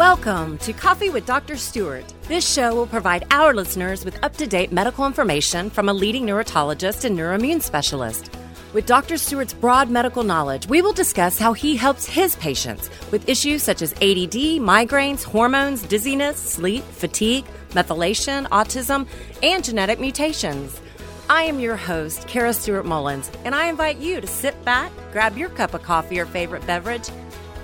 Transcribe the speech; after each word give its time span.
Welcome 0.00 0.56
to 0.60 0.72
Coffee 0.72 1.10
with 1.10 1.26
Dr. 1.26 1.58
Stewart. 1.58 2.10
This 2.22 2.50
show 2.50 2.74
will 2.74 2.86
provide 2.86 3.26
our 3.30 3.52
listeners 3.52 4.02
with 4.02 4.18
up 4.24 4.34
to 4.38 4.46
date 4.46 4.72
medical 4.72 5.04
information 5.04 5.68
from 5.68 5.90
a 5.90 5.92
leading 5.92 6.24
neurologist 6.24 7.04
and 7.04 7.18
neuroimmune 7.18 7.60
specialist. 7.60 8.30
With 8.72 8.86
Dr. 8.86 9.18
Stewart's 9.18 9.52
broad 9.52 9.90
medical 9.90 10.22
knowledge, 10.22 10.66
we 10.68 10.80
will 10.80 10.94
discuss 10.94 11.38
how 11.38 11.52
he 11.52 11.76
helps 11.76 12.06
his 12.06 12.34
patients 12.36 12.88
with 13.10 13.28
issues 13.28 13.62
such 13.62 13.82
as 13.82 13.92
ADD, 13.92 14.56
migraines, 14.64 15.22
hormones, 15.22 15.82
dizziness, 15.82 16.38
sleep, 16.38 16.82
fatigue, 16.84 17.44
methylation, 17.72 18.48
autism, 18.48 19.06
and 19.42 19.62
genetic 19.62 20.00
mutations. 20.00 20.80
I 21.28 21.42
am 21.42 21.60
your 21.60 21.76
host, 21.76 22.26
Kara 22.26 22.54
Stewart 22.54 22.86
Mullins, 22.86 23.30
and 23.44 23.54
I 23.54 23.66
invite 23.66 23.98
you 23.98 24.22
to 24.22 24.26
sit 24.26 24.64
back, 24.64 24.92
grab 25.12 25.36
your 25.36 25.50
cup 25.50 25.74
of 25.74 25.82
coffee 25.82 26.18
or 26.18 26.24
favorite 26.24 26.66
beverage, 26.66 27.10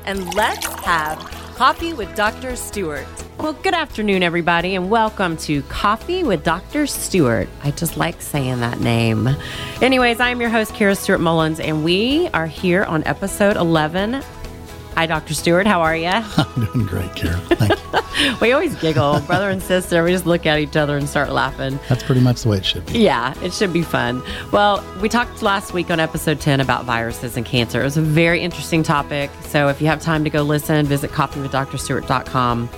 and 0.05 0.35
let's 0.35 0.67
have 0.67 1.46
Coffee 1.57 1.95
with 1.95 2.15
Dr. 2.15 2.55
Stewart. 2.55 3.07
Well, 3.39 3.55
good 3.55 3.73
afternoon, 3.73 4.23
everybody, 4.23 4.75
and 4.75 4.91
welcome 4.91 5.39
to 5.39 5.63
Coffee 5.63 6.23
with 6.23 6.45
Dr. 6.45 6.87
Stewart. 6.87 7.49
I 7.63 7.71
just 7.71 7.97
like 7.97 8.21
saying 8.21 8.61
that 8.61 8.81
name. 8.81 9.27
Anyways, 9.81 10.21
I 10.21 10.29
am 10.29 10.39
your 10.39 10.51
host, 10.51 10.75
Kara 10.75 10.95
Stewart 10.95 11.23
Mullins, 11.23 11.59
and 11.59 11.83
we 11.83 12.29
are 12.35 12.47
here 12.47 12.85
on 12.85 13.05
episode 13.05 13.57
11. 13.57 14.23
Hi, 14.97 15.07
Dr. 15.07 15.33
Stewart. 15.33 15.67
How 15.67 15.81
are 15.81 15.97
you? 15.97 16.09
I'm 16.11 16.67
doing 16.67 16.87
great, 16.87 17.17
Kara. 17.17 17.39
Thank 17.39 17.71
you. 17.95 18.01
we 18.41 18.53
always 18.53 18.75
giggle, 18.77 19.21
brother 19.21 19.51
and 19.51 19.63
sister. 19.63 20.03
We 20.03 20.13
just 20.13 20.27
look 20.27 20.47
at 20.47 20.59
each 20.59 20.77
other 20.77 20.97
and 20.97 21.09
start 21.09 21.31
laughing. 21.31 21.79
That's 21.89 22.03
pretty 22.03 22.21
much 22.21 22.43
the 22.43 22.51
way 22.51 22.59
it 22.59 22.65
should 22.65 22.87
be. 22.87 23.01
Yeah, 23.01 23.35
it 23.43 23.53
should 23.53 23.73
be 23.73 23.83
fun. 23.83 24.23
Well, 24.53 24.85
we 25.01 25.09
talked 25.09 25.43
last 25.43 25.73
week 25.73 25.91
on 25.91 26.01
episode 26.01 26.41
10 26.41 26.61
about 26.61 26.85
viruses 26.85 27.37
and 27.37 27.45
cancer. 27.45 27.81
It 27.81 27.85
was 27.85 27.97
a 27.97 28.03
very 28.03 28.41
interesting 28.41 28.83
topic. 28.83 29.31
So 29.43 29.69
if 29.69 29.81
you 29.81 29.87
have 29.89 30.01
time 30.01 30.25
to 30.25 30.31
go 30.31 30.43
listen, 30.43 30.87
visit 30.87 31.11
coffeewithdrstewart.com. 31.11 32.69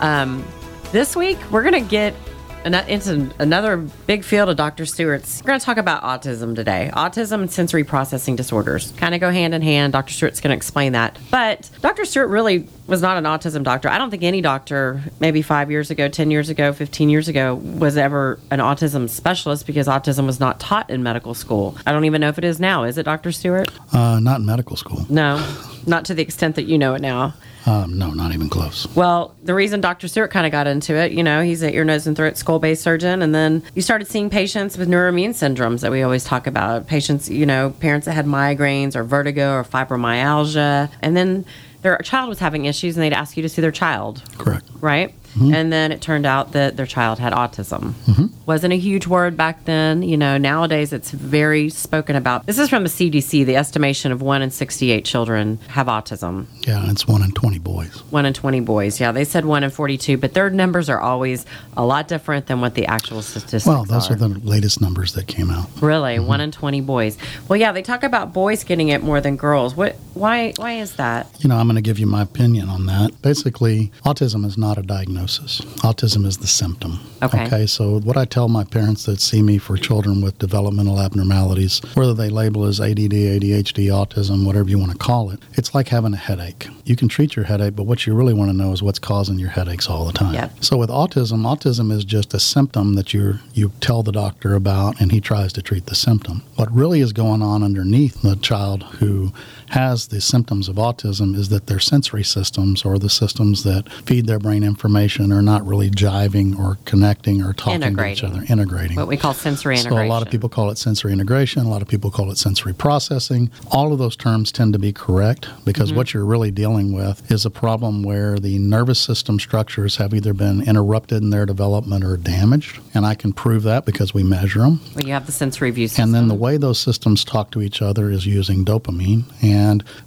Um, 0.00 0.44
this 0.92 1.16
week, 1.16 1.38
we're 1.50 1.62
going 1.62 1.82
to 1.82 1.88
get 1.88 2.14
into 2.64 3.30
another 3.38 3.76
big 4.06 4.24
field 4.24 4.48
of 4.48 4.56
Dr. 4.56 4.84
Stewart's. 4.84 5.42
We're 5.42 5.48
going 5.48 5.60
to 5.60 5.64
talk 5.64 5.76
about 5.76 6.02
autism 6.02 6.54
today. 6.54 6.90
Autism 6.92 7.42
and 7.42 7.50
sensory 7.50 7.84
processing 7.84 8.36
disorders 8.36 8.92
kind 8.96 9.14
of 9.14 9.20
go 9.20 9.30
hand 9.30 9.54
in 9.54 9.62
hand. 9.62 9.92
Dr. 9.92 10.12
Stewart's 10.12 10.40
going 10.40 10.50
to 10.50 10.56
explain 10.56 10.92
that. 10.92 11.18
But 11.30 11.70
Dr. 11.80 12.04
Stewart 12.04 12.28
really 12.28 12.68
was 12.86 13.02
not 13.02 13.16
an 13.16 13.24
autism 13.24 13.62
doctor. 13.62 13.88
I 13.88 13.98
don't 13.98 14.10
think 14.10 14.22
any 14.22 14.40
doctor, 14.40 15.02
maybe 15.20 15.42
five 15.42 15.70
years 15.70 15.90
ago, 15.90 16.08
10 16.08 16.30
years 16.30 16.48
ago, 16.48 16.72
15 16.72 17.08
years 17.08 17.28
ago, 17.28 17.54
was 17.54 17.96
ever 17.96 18.38
an 18.50 18.58
autism 18.58 19.08
specialist 19.08 19.66
because 19.66 19.86
autism 19.86 20.26
was 20.26 20.40
not 20.40 20.58
taught 20.60 20.90
in 20.90 21.02
medical 21.02 21.34
school. 21.34 21.76
I 21.86 21.92
don't 21.92 22.04
even 22.04 22.20
know 22.20 22.28
if 22.28 22.38
it 22.38 22.44
is 22.44 22.58
now. 22.60 22.84
Is 22.84 22.98
it, 22.98 23.04
Dr. 23.04 23.32
Stewart? 23.32 23.68
Uh, 23.92 24.20
not 24.20 24.40
in 24.40 24.46
medical 24.46 24.76
school. 24.76 25.06
No, 25.08 25.44
not 25.86 26.04
to 26.06 26.14
the 26.14 26.22
extent 26.22 26.56
that 26.56 26.64
you 26.64 26.78
know 26.78 26.94
it 26.94 27.02
now. 27.02 27.34
Um, 27.68 27.98
no, 27.98 28.12
not 28.12 28.32
even 28.32 28.48
close. 28.48 28.88
Well, 28.94 29.34
the 29.42 29.52
reason 29.52 29.82
Dr. 29.82 30.08
Stewart 30.08 30.30
kind 30.30 30.46
of 30.46 30.52
got 30.52 30.66
into 30.66 30.94
it, 30.94 31.12
you 31.12 31.22
know, 31.22 31.42
he's 31.42 31.60
an 31.60 31.74
ear, 31.74 31.84
nose, 31.84 32.06
and 32.06 32.16
throat 32.16 32.38
skull 32.38 32.58
based 32.58 32.82
surgeon. 32.82 33.20
And 33.20 33.34
then 33.34 33.62
you 33.74 33.82
started 33.82 34.08
seeing 34.08 34.30
patients 34.30 34.78
with 34.78 34.88
neuroimmune 34.88 35.30
syndromes 35.30 35.80
that 35.80 35.90
we 35.90 36.02
always 36.02 36.24
talk 36.24 36.46
about. 36.46 36.86
Patients, 36.86 37.28
you 37.28 37.44
know, 37.44 37.74
parents 37.78 38.06
that 38.06 38.14
had 38.14 38.24
migraines 38.24 38.96
or 38.96 39.04
vertigo 39.04 39.52
or 39.52 39.64
fibromyalgia. 39.64 40.90
And 41.02 41.14
then 41.14 41.44
their 41.82 41.98
child 41.98 42.30
was 42.30 42.38
having 42.38 42.64
issues 42.64 42.96
and 42.96 43.04
they'd 43.04 43.12
ask 43.12 43.36
you 43.36 43.42
to 43.42 43.50
see 43.50 43.60
their 43.60 43.70
child. 43.70 44.22
Correct. 44.38 44.66
Right? 44.80 45.14
Mm-hmm. 45.38 45.54
And 45.54 45.72
then 45.72 45.92
it 45.92 46.00
turned 46.00 46.26
out 46.26 46.52
that 46.52 46.76
their 46.76 46.86
child 46.86 47.18
had 47.18 47.32
autism. 47.32 47.92
Mm-hmm. 48.06 48.26
Wasn't 48.46 48.72
a 48.72 48.76
huge 48.76 49.06
word 49.06 49.36
back 49.36 49.64
then. 49.64 50.02
You 50.02 50.16
know, 50.16 50.36
nowadays 50.38 50.92
it's 50.92 51.10
very 51.10 51.68
spoken 51.68 52.16
about. 52.16 52.46
This 52.46 52.58
is 52.58 52.68
from 52.68 52.82
the 52.82 52.88
CDC. 52.88 53.46
The 53.46 53.56
estimation 53.56 54.10
of 54.10 54.20
one 54.20 54.42
in 54.42 54.50
68 54.50 55.04
children 55.04 55.58
have 55.68 55.86
autism. 55.86 56.46
Yeah, 56.66 56.90
it's 56.90 57.06
one 57.06 57.22
in 57.22 57.30
20 57.32 57.58
boys. 57.58 58.02
One 58.10 58.26
in 58.26 58.34
20 58.34 58.60
boys. 58.60 59.00
Yeah, 59.00 59.12
they 59.12 59.24
said 59.24 59.44
one 59.44 59.62
in 59.62 59.70
42, 59.70 60.16
but 60.16 60.34
their 60.34 60.50
numbers 60.50 60.88
are 60.88 61.00
always 61.00 61.46
a 61.76 61.84
lot 61.84 62.08
different 62.08 62.46
than 62.46 62.60
what 62.60 62.74
the 62.74 62.86
actual 62.86 63.22
statistics 63.22 63.66
are. 63.66 63.74
Well, 63.74 63.84
those 63.84 64.10
are. 64.10 64.14
are 64.14 64.16
the 64.16 64.28
latest 64.28 64.80
numbers 64.80 65.12
that 65.12 65.28
came 65.28 65.50
out. 65.50 65.68
Really? 65.80 66.16
Mm-hmm. 66.16 66.26
One 66.26 66.40
in 66.40 66.50
20 66.50 66.80
boys. 66.80 67.16
Well, 67.48 67.58
yeah, 67.58 67.72
they 67.72 67.82
talk 67.82 68.02
about 68.02 68.32
boys 68.32 68.64
getting 68.64 68.88
it 68.88 69.02
more 69.02 69.20
than 69.20 69.36
girls. 69.36 69.76
What 69.76 69.96
why 70.14 70.52
why 70.56 70.72
is 70.72 70.96
that? 70.96 71.28
You 71.38 71.48
know, 71.48 71.56
I'm 71.56 71.66
going 71.66 71.76
to 71.76 71.82
give 71.82 71.98
you 71.98 72.06
my 72.06 72.22
opinion 72.22 72.68
on 72.68 72.86
that. 72.86 73.22
Basically, 73.22 73.92
autism 74.04 74.44
is 74.44 74.58
not 74.58 74.78
a 74.78 74.82
diagnosis. 74.82 75.27
Autism 75.28 76.24
is 76.26 76.38
the 76.38 76.46
symptom. 76.46 77.00
Okay. 77.22 77.46
Okay, 77.46 77.66
so 77.66 78.00
what 78.00 78.16
I 78.16 78.24
tell 78.24 78.48
my 78.48 78.64
parents 78.64 79.04
that 79.04 79.20
see 79.20 79.42
me 79.42 79.58
for 79.58 79.76
children 79.76 80.20
with 80.20 80.38
developmental 80.38 81.00
abnormalities, 81.00 81.80
whether 81.94 82.14
they 82.14 82.30
label 82.30 82.64
as 82.64 82.80
ADD, 82.80 83.12
ADHD, 83.12 83.86
autism, 83.86 84.46
whatever 84.46 84.68
you 84.68 84.78
want 84.78 84.92
to 84.92 84.98
call 84.98 85.30
it, 85.30 85.40
it's 85.54 85.74
like 85.74 85.88
having 85.88 86.14
a 86.14 86.18
headache. 86.18 86.68
You 86.84 86.96
can 86.96 87.08
treat 87.08 87.36
your 87.36 87.44
headache, 87.44 87.76
but 87.76 87.84
what 87.84 88.06
you 88.06 88.14
really 88.14 88.34
want 88.34 88.50
to 88.50 88.56
know 88.56 88.72
is 88.72 88.82
what's 88.82 88.98
causing 88.98 89.38
your 89.38 89.50
headaches 89.50 89.88
all 89.88 90.04
the 90.04 90.12
time. 90.12 90.34
Yep. 90.34 90.64
So 90.64 90.76
with 90.76 90.90
autism, 90.90 91.42
autism 91.42 91.92
is 91.92 92.04
just 92.04 92.32
a 92.34 92.40
symptom 92.40 92.94
that 92.94 93.12
you 93.12 93.38
you 93.52 93.72
tell 93.80 94.02
the 94.02 94.12
doctor 94.12 94.54
about 94.54 95.00
and 95.00 95.12
he 95.12 95.20
tries 95.20 95.52
to 95.54 95.62
treat 95.62 95.86
the 95.86 95.94
symptom. 95.94 96.42
What 96.56 96.72
really 96.72 97.00
is 97.00 97.12
going 97.12 97.42
on 97.42 97.62
underneath 97.62 98.22
the 98.22 98.36
child 98.36 98.84
who 98.84 99.32
has 99.70 100.08
the 100.08 100.20
symptoms 100.20 100.68
of 100.68 100.76
autism 100.76 101.34
is 101.36 101.48
that 101.50 101.66
their 101.66 101.78
sensory 101.78 102.24
systems 102.24 102.84
or 102.84 102.98
the 102.98 103.10
systems 103.10 103.64
that 103.64 103.90
feed 104.04 104.26
their 104.26 104.38
brain 104.38 104.62
information 104.64 105.32
are 105.32 105.42
not 105.42 105.66
really 105.66 105.90
jiving 105.90 106.58
or 106.58 106.78
connecting 106.84 107.42
or 107.42 107.52
talking 107.52 107.80
to 107.96 108.06
each 108.06 108.24
other, 108.24 108.44
integrating. 108.48 108.96
What 108.96 109.08
we 109.08 109.16
call 109.16 109.34
sensory 109.34 109.76
So 109.76 109.88
integration. 109.88 110.06
a 110.10 110.12
lot 110.12 110.22
of 110.22 110.30
people 110.30 110.48
call 110.48 110.70
it 110.70 110.78
sensory 110.78 111.12
integration. 111.12 111.64
A 111.66 111.68
lot 111.68 111.82
of 111.82 111.88
people 111.88 112.10
call 112.10 112.30
it 112.30 112.38
sensory 112.38 112.72
processing. 112.74 113.50
All 113.70 113.92
of 113.92 113.98
those 113.98 114.16
terms 114.16 114.52
tend 114.52 114.72
to 114.72 114.78
be 114.78 114.92
correct 114.92 115.48
because 115.64 115.88
Mm-hmm. 115.88 115.96
what 115.96 116.12
you're 116.12 116.24
really 116.24 116.50
dealing 116.50 116.92
with 116.92 117.30
is 117.30 117.46
a 117.46 117.50
problem 117.50 118.02
where 118.02 118.38
the 118.38 118.58
nervous 118.58 118.98
system 118.98 119.38
structures 119.38 119.96
have 119.96 120.12
either 120.12 120.34
been 120.34 120.60
interrupted 120.62 121.22
in 121.22 121.30
their 121.30 121.46
development 121.46 122.04
or 122.04 122.16
damaged. 122.16 122.80
And 122.94 123.06
I 123.06 123.14
can 123.14 123.32
prove 123.32 123.62
that 123.62 123.86
because 123.86 124.12
we 124.12 124.22
measure 124.22 124.60
them. 124.60 124.80
Well, 124.94 125.04
you 125.06 125.12
have 125.14 125.26
the 125.26 125.32
sensory 125.32 125.70
view 125.70 125.88
system. 125.88 126.04
And 126.04 126.14
then 126.14 126.28
the 126.28 126.34
way 126.34 126.56
those 126.58 126.78
systems 126.78 127.24
talk 127.24 127.50
to 127.52 127.62
each 127.62 127.80
other 127.80 128.10
is 128.10 128.26
using 128.26 128.64
dopamine. 128.64 129.24
And 129.42 129.57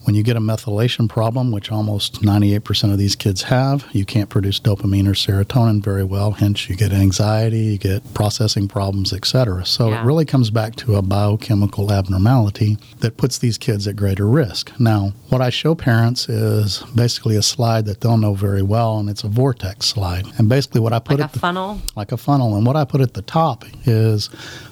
when 0.03 0.16
you 0.16 0.23
get 0.23 0.35
a 0.35 0.39
methylation 0.39 1.07
problem, 1.09 1.51
which 1.51 1.72
almost 1.72 2.22
98% 2.22 2.91
of 2.91 2.97
these 2.97 3.16
kids 3.16 3.44
have, 3.44 3.85
you 3.91 4.06
can't 4.06 4.29
produce 4.29 4.59
dopamine 4.59 5.07
or 5.07 5.13
serotonin 5.13 5.84
very 5.84 6.03
well. 6.03 6.31
Hence, 6.31 6.69
you 6.69 6.75
get 6.75 6.91
anxiety, 6.91 7.59
you 7.59 7.78
get 7.78 8.13
processing 8.13 8.67
problems, 8.67 9.13
etc. 9.13 9.66
So 9.66 9.90
Yeah. 9.90 10.01
it 10.01 10.06
really 10.06 10.25
comes 10.25 10.50
back 10.50 10.75
to 10.78 10.95
a 10.95 11.01
biochemical 11.01 11.91
abnormality 11.91 12.78
that 13.00 13.17
puts 13.17 13.38
these 13.38 13.57
kids 13.57 13.88
at 13.88 13.95
greater 13.95 14.28
risk. 14.28 14.72
Now, 14.79 15.13
what 15.29 15.41
I 15.41 15.50
show 15.50 15.75
parents 15.75 16.28
is 16.29 16.84
basically 16.95 17.35
a 17.35 17.41
slide 17.41 17.85
that 17.85 18.01
they'll 18.01 18.17
know 18.17 18.34
very 18.34 18.61
well, 18.61 18.97
and 19.00 19.09
it's 19.09 19.23
a 19.23 19.28
vortex 19.28 19.85
slide. 19.88 20.25
And 20.38 20.47
basically, 20.50 20.81
what 20.81 20.94
I 20.94 21.00
put 21.00 21.19
like 21.19 21.29
a 21.29 21.34
the 21.34 21.40
funnel. 21.40 21.81
like 21.95 22.11
a 22.11 22.17
funnel. 22.17 22.56
And 22.56 22.66
what 22.66 22.75
I 22.75 22.85
put 22.85 23.01
at 23.01 23.13
the 23.13 23.22
top 23.22 23.66
is 23.85 24.29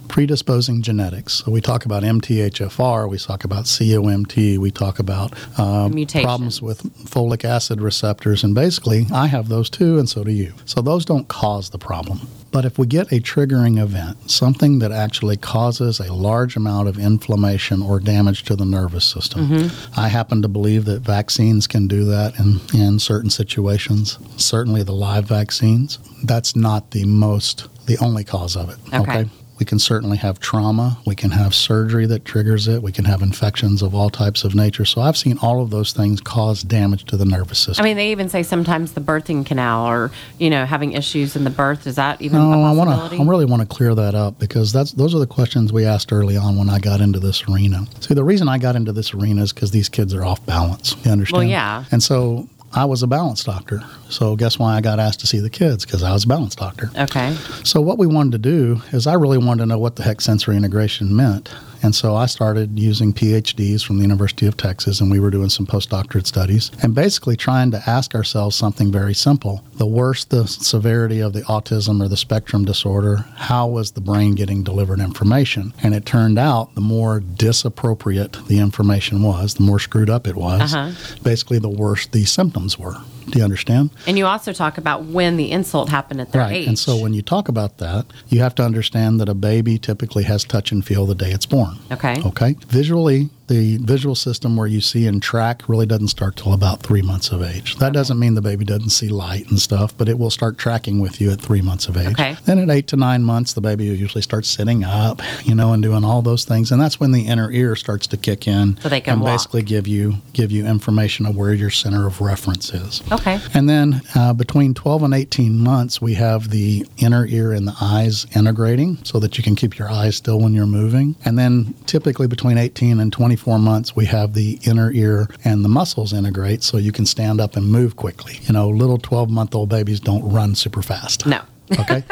predisposing 0.09 0.81
genetics. 0.81 1.35
So 1.35 1.51
we 1.51 1.61
talk 1.61 1.85
about 1.85 2.03
MTHFR, 2.03 3.09
we 3.09 3.17
talk 3.17 3.43
about 3.45 3.65
COMT, 3.65 4.57
we 4.57 4.71
talk 4.71 4.99
about 4.99 5.33
um, 5.59 5.93
problems 6.05 6.61
with 6.61 6.83
folic 7.05 7.45
acid 7.45 7.79
receptors. 7.79 8.43
And 8.43 8.53
basically, 8.53 9.05
I 9.13 9.27
have 9.27 9.47
those 9.47 9.69
too, 9.69 9.99
and 9.99 10.09
so 10.09 10.23
do 10.23 10.31
you. 10.31 10.53
So 10.65 10.81
those 10.81 11.05
don't 11.05 11.27
cause 11.27 11.69
the 11.69 11.77
problem. 11.77 12.19
But 12.51 12.65
if 12.65 12.79
we 12.79 12.87
get 12.87 13.11
a 13.11 13.19
triggering 13.19 13.79
event, 13.79 14.29
something 14.29 14.79
that 14.79 14.91
actually 14.91 15.37
causes 15.37 15.99
a 15.99 16.11
large 16.11 16.55
amount 16.55 16.87
of 16.87 16.97
inflammation 16.97 17.83
or 17.83 17.99
damage 17.99 18.43
to 18.45 18.55
the 18.55 18.65
nervous 18.65 19.05
system, 19.05 19.69
I 19.95 20.07
happen 20.07 20.41
to 20.41 20.47
believe 20.47 20.85
that 20.85 21.01
vaccines 21.01 21.67
can 21.67 21.87
do 21.87 22.05
that 22.05 22.39
in, 22.39 22.59
in 22.73 22.97
certain 22.97 23.29
situations, 23.29 24.17
certainly 24.37 24.81
the 24.81 24.93
live 24.93 25.25
vaccines. 25.25 25.99
That's 26.23 26.55
not 26.55 26.89
the 26.91 27.05
most, 27.05 27.67
the 27.85 27.97
only 27.99 28.23
cause 28.23 28.55
of 28.55 28.69
it. 28.71 28.77
Okay. 28.93 29.29
We 29.59 29.65
can 29.65 29.77
certainly 29.77 30.17
have 30.17 30.39
trauma. 30.39 30.97
We 31.05 31.15
can 31.15 31.31
have 31.31 31.53
surgery 31.53 32.05
that 32.05 32.23
triggers 32.23 32.67
it. 32.69 32.81
We 32.81 32.93
can 32.93 33.03
have 33.05 33.21
infections 33.21 33.81
of 33.81 33.93
all 33.93 34.09
types 34.09 34.45
of 34.45 34.55
nature. 34.55 34.85
So 34.85 35.01
I've 35.01 35.17
seen 35.17 35.37
all 35.39 35.61
of 35.61 35.69
those 35.69 35.91
things 35.91 36.21
cause 36.21 36.63
damage 36.63 37.03
to 37.05 37.17
the 37.17 37.25
nervous 37.25 37.59
system. 37.59 37.83
I 37.83 37.89
mean, 37.89 37.97
they 37.97 38.11
even 38.11 38.29
say 38.29 38.41
sometimes 38.41 38.93
the 38.93 39.01
birthing 39.01 39.45
canal 39.45 39.85
or, 39.85 40.11
you 40.37 40.49
know, 40.49 40.65
having 40.65 40.93
issues 40.93 41.35
in 41.35 41.43
the 41.43 41.49
birth. 41.49 41.85
Is 41.87 41.95
that 41.97 42.21
even 42.21 42.39
No, 42.39 42.63
I 42.63 42.71
want 42.71 43.11
to. 43.11 43.17
I 43.17 43.25
really 43.25 43.45
want 43.45 43.61
to 43.61 43.67
clear 43.67 43.93
that 43.95 44.15
up 44.15 44.39
because 44.39 44.71
that's 44.71 44.93
those 44.93 45.13
are 45.13 45.19
the 45.19 45.27
questions 45.27 45.73
we 45.73 45.85
asked 45.85 46.13
early 46.13 46.37
on 46.37 46.55
when 46.55 46.69
I 46.69 46.79
got 46.79 47.01
into 47.01 47.19
this 47.19 47.43
arena. 47.49 47.85
See, 47.99 48.13
the 48.13 48.23
reason 48.23 48.47
I 48.47 48.57
got 48.57 48.77
into 48.77 48.93
this 48.93 49.13
arena 49.13 49.43
is 49.43 49.51
because 49.51 49.71
these 49.71 49.89
kids 49.89 50.13
are 50.13 50.23
off 50.23 50.45
balance. 50.45 50.95
You 51.03 51.11
understand? 51.11 51.39
Well, 51.39 51.49
yeah. 51.49 51.83
And 51.91 52.01
so 52.01 52.47
I 52.73 52.85
was 52.85 53.01
a 53.03 53.07
balance 53.07 53.43
doctor. 53.43 53.81
So 54.09 54.35
guess 54.35 54.59
why 54.59 54.75
I 54.75 54.81
got 54.81 54.99
asked 54.99 55.19
to 55.21 55.27
see 55.27 55.39
the 55.39 55.49
kids? 55.49 55.85
Because 55.85 56.03
I 56.03 56.13
was 56.13 56.23
a 56.23 56.27
balance 56.27 56.55
doctor. 56.55 56.91
okay. 56.97 57.35
So 57.63 57.81
what 57.81 57.97
we 57.97 58.07
wanted 58.07 58.31
to 58.33 58.37
do 58.37 58.81
is 58.91 59.07
I 59.07 59.13
really 59.13 59.37
wanted 59.37 59.63
to 59.63 59.65
know 59.65 59.79
what 59.79 59.95
the 59.95 60.03
heck 60.03 60.21
sensory 60.21 60.55
integration 60.55 61.15
meant. 61.15 61.49
And 61.81 61.95
so 61.95 62.15
I 62.15 62.25
started 62.25 62.77
using 62.77 63.13
PhDs 63.13 63.83
from 63.85 63.97
the 63.97 64.03
University 64.03 64.45
of 64.47 64.57
Texas, 64.57 64.99
and 65.01 65.09
we 65.09 65.19
were 65.19 65.29
doing 65.31 65.49
some 65.49 65.65
postdoctorate 65.65 66.27
studies, 66.27 66.71
and 66.81 66.93
basically 66.93 67.35
trying 67.37 67.71
to 67.71 67.81
ask 67.89 68.13
ourselves 68.15 68.55
something 68.55 68.91
very 68.91 69.13
simple. 69.13 69.63
The 69.77 69.85
worse 69.85 70.25
the 70.25 70.45
severity 70.47 71.19
of 71.21 71.33
the 71.33 71.41
autism 71.43 72.01
or 72.03 72.07
the 72.07 72.17
spectrum 72.17 72.65
disorder, 72.65 73.25
how 73.35 73.67
was 73.67 73.91
the 73.91 74.01
brain 74.01 74.35
getting 74.35 74.63
delivered 74.63 74.99
information? 74.99 75.73
And 75.81 75.93
it 75.95 76.05
turned 76.05 76.37
out 76.37 76.75
the 76.75 76.81
more 76.81 77.19
disappropriate 77.19 78.37
the 78.47 78.59
information 78.59 79.23
was, 79.23 79.53
the 79.55 79.63
more 79.63 79.79
screwed 79.79 80.09
up 80.09 80.27
it 80.27 80.35
was, 80.35 80.73
Uh-huh. 80.73 80.91
basically 81.23 81.59
the 81.59 81.69
worse 81.69 82.07
the 82.07 82.25
symptoms 82.25 82.77
were. 82.77 82.97
Do 83.31 83.39
you 83.39 83.45
understand? 83.45 83.91
And 84.07 84.17
you 84.17 84.25
also 84.25 84.53
talk 84.53 84.77
about 84.77 85.05
when 85.05 85.37
the 85.37 85.51
insult 85.51 85.89
happened 85.89 86.21
at 86.21 86.31
their 86.31 86.41
right. 86.41 86.55
age. 86.55 86.67
And 86.67 86.79
so 86.79 86.97
when 86.97 87.13
you 87.13 87.21
talk 87.21 87.47
about 87.47 87.77
that, 87.77 88.05
you 88.27 88.39
have 88.39 88.55
to 88.55 88.63
understand 88.63 89.19
that 89.19 89.29
a 89.29 89.33
baby 89.33 89.77
typically 89.77 90.23
has 90.23 90.43
touch 90.43 90.71
and 90.71 90.85
feel 90.85 91.05
the 91.05 91.15
day 91.15 91.31
it's 91.31 91.45
born. 91.45 91.77
Okay. 91.91 92.21
Okay. 92.25 92.55
Visually, 92.67 93.29
the 93.49 93.77
visual 93.77 94.15
system 94.15 94.55
where 94.55 94.67
you 94.67 94.79
see 94.79 95.05
and 95.07 95.21
track 95.21 95.67
really 95.67 95.85
doesn't 95.85 96.07
start 96.07 96.37
till 96.37 96.53
about 96.53 96.81
three 96.81 97.01
months 97.01 97.31
of 97.31 97.41
age. 97.41 97.75
That 97.77 97.91
doesn't 97.91 98.17
mean 98.17 98.35
the 98.35 98.41
baby 98.41 98.63
doesn't 98.63 98.91
see 98.91 99.09
light 99.09 99.49
and 99.49 99.59
stuff, 99.59 99.97
but 99.97 100.07
it 100.07 100.17
will 100.17 100.29
start 100.29 100.57
tracking 100.57 100.99
with 100.99 101.19
you 101.19 101.31
at 101.31 101.41
three 101.41 101.61
months 101.61 101.87
of 101.87 101.97
age. 101.97 102.13
Okay. 102.13 102.37
Then 102.45 102.59
at 102.59 102.69
eight 102.69 102.87
to 102.87 102.95
nine 102.95 103.23
months, 103.23 103.53
the 103.53 103.61
baby 103.61 103.85
usually 103.85 104.21
starts 104.21 104.47
sitting 104.47 104.83
up, 104.85 105.21
you 105.43 105.55
know, 105.55 105.73
and 105.73 105.83
doing 105.83 106.05
all 106.05 106.21
those 106.21 106.45
things, 106.45 106.71
and 106.71 106.79
that's 106.81 106.99
when 106.99 107.11
the 107.11 107.25
inner 107.27 107.51
ear 107.51 107.75
starts 107.75 108.07
to 108.07 108.17
kick 108.17 108.47
in 108.47 108.77
So 108.81 108.87
they 108.89 109.01
can 109.01 109.13
and 109.13 109.21
walk. 109.21 109.33
basically 109.33 109.63
give 109.63 109.87
you 109.87 110.15
give 110.33 110.51
you 110.51 110.65
information 110.65 111.25
of 111.25 111.35
where 111.35 111.53
your 111.53 111.71
center 111.71 112.05
of 112.07 112.21
reference 112.21 112.73
is. 112.73 113.01
Okay. 113.11 113.39
And 113.53 113.67
then 113.67 114.01
uh, 114.15 114.33
between 114.33 114.73
12 114.73 115.03
and 115.03 115.13
18 115.13 115.57
months, 115.57 115.99
we 116.01 116.13
have 116.13 116.49
the 116.51 116.85
inner 116.97 117.25
ear 117.25 117.51
and 117.51 117.67
the 117.67 117.75
eyes 117.81 118.27
integrating 118.35 119.03
so 119.03 119.19
that 119.19 119.37
you 119.37 119.43
can 119.43 119.55
keep 119.55 119.77
your 119.79 119.89
eyes 119.89 120.15
still 120.15 120.39
when 120.39 120.53
you're 120.53 120.67
moving. 120.67 121.15
And 121.25 121.37
then 121.37 121.73
typically 121.87 122.27
between 122.27 122.57
18 122.57 122.99
and 122.99 123.11
24 123.11 123.38
months, 123.47 123.95
we 123.95 124.05
have 124.05 124.33
the 124.33 124.59
inner 124.65 124.91
ear 124.91 125.27
and 125.43 125.63
the 125.63 125.69
muscles 125.69 126.13
integrate 126.13 126.63
so 126.63 126.77
you 126.77 126.91
can 126.91 127.05
stand 127.05 127.39
up 127.39 127.55
and 127.55 127.67
move 127.71 127.95
quickly. 127.95 128.39
You 128.43 128.53
know, 128.53 128.69
little 128.69 128.97
12 128.97 129.29
month 129.29 129.55
old 129.55 129.69
babies 129.69 129.99
don't 129.99 130.23
run 130.29 130.55
super 130.55 130.81
fast. 130.81 131.25
No. 131.25 131.41
Okay. 131.79 132.03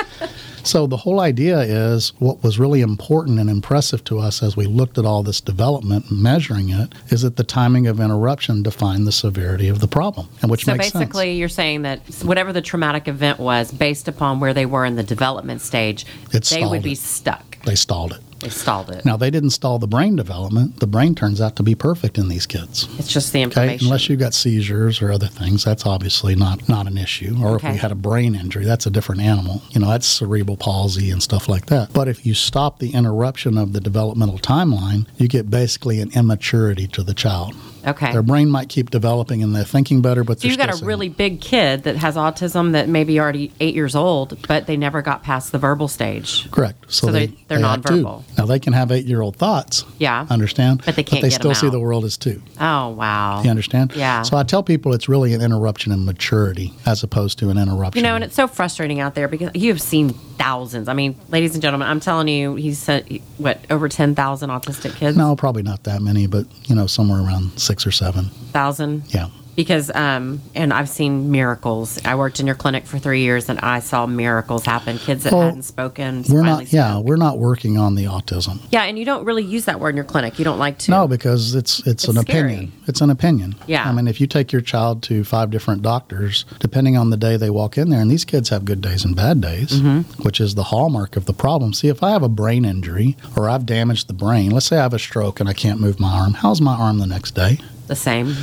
So 0.62 0.86
the 0.86 0.98
whole 0.98 1.20
idea 1.20 1.62
is 1.62 2.10
what 2.20 2.44
was 2.44 2.60
really 2.60 2.82
important 2.82 3.40
and 3.40 3.50
impressive 3.50 4.04
to 4.04 4.20
us 4.20 4.44
as 4.44 4.56
we 4.56 4.66
looked 4.68 4.98
at 5.00 5.06
all 5.06 5.24
this 5.24 5.42
development 5.42 6.12
and 6.12 6.22
measuring 6.22 6.70
it 6.70 6.94
is 7.10 7.22
that 7.24 7.38
the 7.38 7.44
timing 7.44 7.88
of 7.88 8.00
interruption 8.00 8.62
defined 8.64 9.08
the 9.08 9.12
severity 9.12 9.68
of 9.70 9.80
the 9.80 9.88
problem, 9.88 10.28
and 10.42 10.52
which 10.52 10.66
So 10.66 10.74
makes 10.74 10.90
sense. 10.92 11.06
basically, 11.06 11.38
you're 11.38 11.50
saying 11.50 11.84
that 11.84 12.02
whatever 12.22 12.52
the 12.54 12.62
traumatic 12.62 13.08
event 13.08 13.40
was, 13.40 13.72
based 13.72 14.08
upon 14.08 14.40
where 14.40 14.54
they 14.54 14.66
were 14.68 14.86
in 14.86 14.96
the 14.96 15.04
development 15.04 15.62
stage, 15.62 16.06
It 16.34 16.44
they 16.44 16.64
would 16.66 16.84
be 16.84 16.92
it. 16.92 16.98
stuck. 17.00 17.58
They 17.64 17.76
stalled 17.76 18.12
it. 18.12 18.20
They 18.40 18.50
stalled 18.50 18.90
it. 18.92 19.04
Now 19.04 19.18
they 19.18 19.32
didn't 19.32 19.50
stall 19.52 19.80
the 19.80 19.88
brain 19.88 20.16
development. 20.16 20.80
The 20.80 20.88
brain 20.88 21.16
turns 21.16 21.42
out 21.42 21.56
to 21.56 21.64
be 21.64 21.74
perfect 21.76 22.18
in 22.18 22.28
these 22.28 22.46
kids. 22.46 22.88
It's 23.00 23.12
just 23.12 23.34
the 23.34 23.40
Okay, 23.40 23.44
information. 23.46 23.88
unless 23.88 24.10
you've 24.10 24.20
got 24.20 24.34
seizures 24.34 25.02
or 25.02 25.12
other 25.12 25.28
things, 25.28 25.64
that's 25.64 25.86
obviously 25.86 26.36
not 26.36 26.70
not 26.70 26.86
an 26.88 26.98
issue. 26.98 27.38
Or 27.42 27.56
if 27.56 27.64
Okay. 27.64 27.74
we 27.74 27.78
had 27.80 27.92
a 27.92 27.96
brain 27.96 28.36
injury, 28.36 28.66
that's 28.66 28.86
a 28.86 28.90
different 28.92 29.22
animal. 29.22 29.62
You 29.72 29.82
know, 29.82 29.90
that's 29.90 30.06
cerebral 30.08 30.58
palsy 30.58 31.10
and 31.10 31.22
stuff 31.24 31.50
like 31.50 31.66
that. 31.68 31.94
But 31.94 32.08
if 32.08 32.26
you 32.26 32.34
stop 32.34 32.80
the 32.80 32.92
interruption 32.94 33.58
of 33.58 33.74
the 33.74 33.80
developmental 33.82 34.38
timeline, 34.40 35.06
you 35.18 35.28
get 35.28 35.50
basically 35.50 36.00
an 36.00 36.12
immaturity 36.14 36.88
to 36.90 37.04
the 37.04 37.14
child. 37.14 37.56
Okay. 37.88 38.12
Their 38.12 38.22
brain 38.22 38.50
might 38.50 38.70
keep 38.70 38.90
developing 38.92 39.42
and 39.44 39.56
they're 39.56 39.64
thinking 39.64 40.02
better, 40.02 40.24
but 40.24 40.40
So 40.42 40.48
you've 40.48 40.58
got 40.58 40.82
a 40.82 40.86
really 40.86 41.10
big 41.10 41.42
kid 41.42 41.84
that 41.84 41.96
has 41.98 42.16
autism 42.16 42.72
that 42.74 42.88
may 42.90 43.04
be 43.04 43.20
already 43.20 43.52
eight 43.60 43.74
years 43.76 43.96
old, 43.96 44.38
but 44.48 44.68
they 44.68 44.78
never 44.78 45.02
got 45.02 45.24
past 45.24 45.52
the 45.52 45.58
verbal 45.58 45.88
stage. 45.88 46.50
Correct. 46.52 46.86
So, 46.92 47.08
So 47.08 47.12
they, 47.14 47.28
they- 47.28 47.38
they're 47.48 47.58
they 47.60 47.64
have 47.64 47.84
two. 47.86 48.04
nonverbal. 48.04 48.24
Now 48.38 48.46
they 48.46 48.60
can 48.60 48.74
have 48.74 48.92
eight-year-old 48.92 49.36
thoughts. 49.38 49.86
Yeah. 50.00 50.26
Understand? 50.30 50.84
But 50.86 50.96
they 50.96 51.04
can't 51.04 51.22
But 51.22 51.28
they 51.28 51.34
still 51.36 51.56
see 51.56 51.70
the 51.70 51.80
world 51.80 52.06
as 52.06 52.18
two. 52.18 52.42
Oh 52.60 52.90
wow. 52.90 53.42
You 53.44 53.50
understand? 53.50 53.94
Yeah. 53.96 54.22
So 54.24 54.38
I 54.38 54.44
tell 54.44 54.64
people 54.64 54.94
it's 54.94 55.08
really 55.10 55.34
an 55.34 55.42
interruption 55.42 55.92
in 55.92 56.06
maturity 56.06 56.74
as 56.86 57.04
opposed 57.04 57.40
to 57.40 57.50
an 57.50 57.58
interruption. 57.58 58.04
You 58.04 58.10
know, 58.10 58.16
and 58.16 58.24
it's 58.24 58.36
so 58.36 58.48
frustrating 58.48 59.00
out 59.00 59.16
there 59.16 59.28
because 59.28 59.52
you 59.56 59.70
have 59.72 59.82
seen 59.82 60.14
thousands. 60.38 60.88
I 60.88 60.94
mean, 60.94 61.16
ladies 61.30 61.54
and 61.54 61.62
gentlemen, 61.62 61.88
I'm 61.88 62.00
telling 62.00 62.28
you, 62.28 62.56
he 62.56 62.74
sent 62.74 63.22
what 63.38 63.60
over 63.70 63.90
ten 63.90 64.16
thousand 64.16 64.50
autistic 64.50 64.96
kids. 64.96 65.18
no, 65.18 65.36
probably 65.36 65.64
not 65.64 65.84
that 65.84 66.02
many, 66.02 66.28
but 66.28 66.46
you 66.70 66.76
know, 66.76 66.88
somewhere 66.88 67.20
around 67.22 67.60
six 67.60 67.86
or 67.86 67.92
seven 67.92 68.26
thousand. 68.54 69.04
Yeah. 69.14 69.30
Because 69.58 69.90
um, 69.96 70.40
and 70.54 70.72
I've 70.72 70.88
seen 70.88 71.32
miracles. 71.32 72.00
I 72.06 72.14
worked 72.14 72.40
in 72.40 72.46
your 72.46 72.56
clinic 72.56 72.86
for 72.86 73.00
three 73.00 73.22
years, 73.22 73.50
and 73.50 73.60
I 73.60 73.80
saw 73.80 74.06
miracles 74.06 74.64
happen. 74.64 75.00
Kids 75.00 75.24
that 75.24 75.34
Well, 75.34 75.42
hadn't 75.42 75.64
spoken. 75.64 76.18
We're 76.30 76.44
finally 76.44 76.66
not. 76.66 76.72
Yeah, 76.74 76.92
spoke. 76.94 77.06
we're 77.06 77.16
not 77.18 77.40
working 77.40 77.76
on 77.80 77.96
the 77.96 78.04
autism. 78.06 78.62
yeah, 78.72 78.84
and 78.84 79.00
you 79.00 79.04
don't 79.04 79.26
really 79.26 79.44
use 79.44 79.66
that 79.66 79.80
word 79.80 79.90
in 79.90 79.96
your 79.96 80.06
clinic. 80.06 80.38
You 80.38 80.46
don't 80.46 80.60
like 80.60 80.78
to. 80.80 80.92
No, 80.92 81.08
because 81.08 81.56
it's 81.56 81.80
it's, 81.80 82.04
It's 82.04 82.08
an 82.08 82.22
scary. 82.22 82.54
opinion. 82.54 82.72
It's 82.86 83.02
an 83.02 83.10
opinion. 83.10 83.56
Yeah. 83.66 83.90
I 83.90 83.92
mean, 83.94 84.08
if 84.08 84.22
you 84.22 84.28
take 84.28 84.52
your 84.52 84.62
child 84.62 85.02
to 85.04 85.24
five 85.24 85.50
different 85.50 85.82
doctors, 85.82 86.46
depending 86.60 86.96
on 86.96 87.10
the 87.10 87.18
day 87.18 87.36
they 87.36 87.50
walk 87.50 87.80
in 87.80 87.90
there, 87.90 88.00
and 88.00 88.12
these 88.12 88.26
kids 88.26 88.50
have 88.50 88.64
good 88.64 88.80
days 88.80 89.04
and 89.04 89.16
bad 89.16 89.42
days, 89.42 89.72
Mm-hmm. 89.82 90.22
which 90.22 90.40
is 90.40 90.54
the 90.54 90.66
hallmark 90.66 91.16
of 91.18 91.26
the 91.26 91.34
problem. 91.34 91.74
See, 91.74 91.88
if 91.88 92.04
I 92.04 92.12
have 92.12 92.22
a 92.22 92.30
brain 92.30 92.64
injury 92.64 93.18
or 93.36 93.50
I've 93.50 93.66
damaged 93.66 94.08
the 94.08 94.14
brain, 94.14 94.52
let's 94.52 94.68
say 94.68 94.78
I 94.78 94.84
have 94.84 94.94
a 94.94 95.00
stroke 95.00 95.40
and 95.40 95.50
I 95.50 95.54
can't 95.54 95.80
move 95.82 96.00
my 96.00 96.12
arm, 96.14 96.36
how's 96.36 96.62
my 96.62 96.76
arm 96.76 97.00
the 97.00 97.08
next 97.08 97.32
day? 97.32 97.58
the 97.88 97.96
same. 97.96 98.36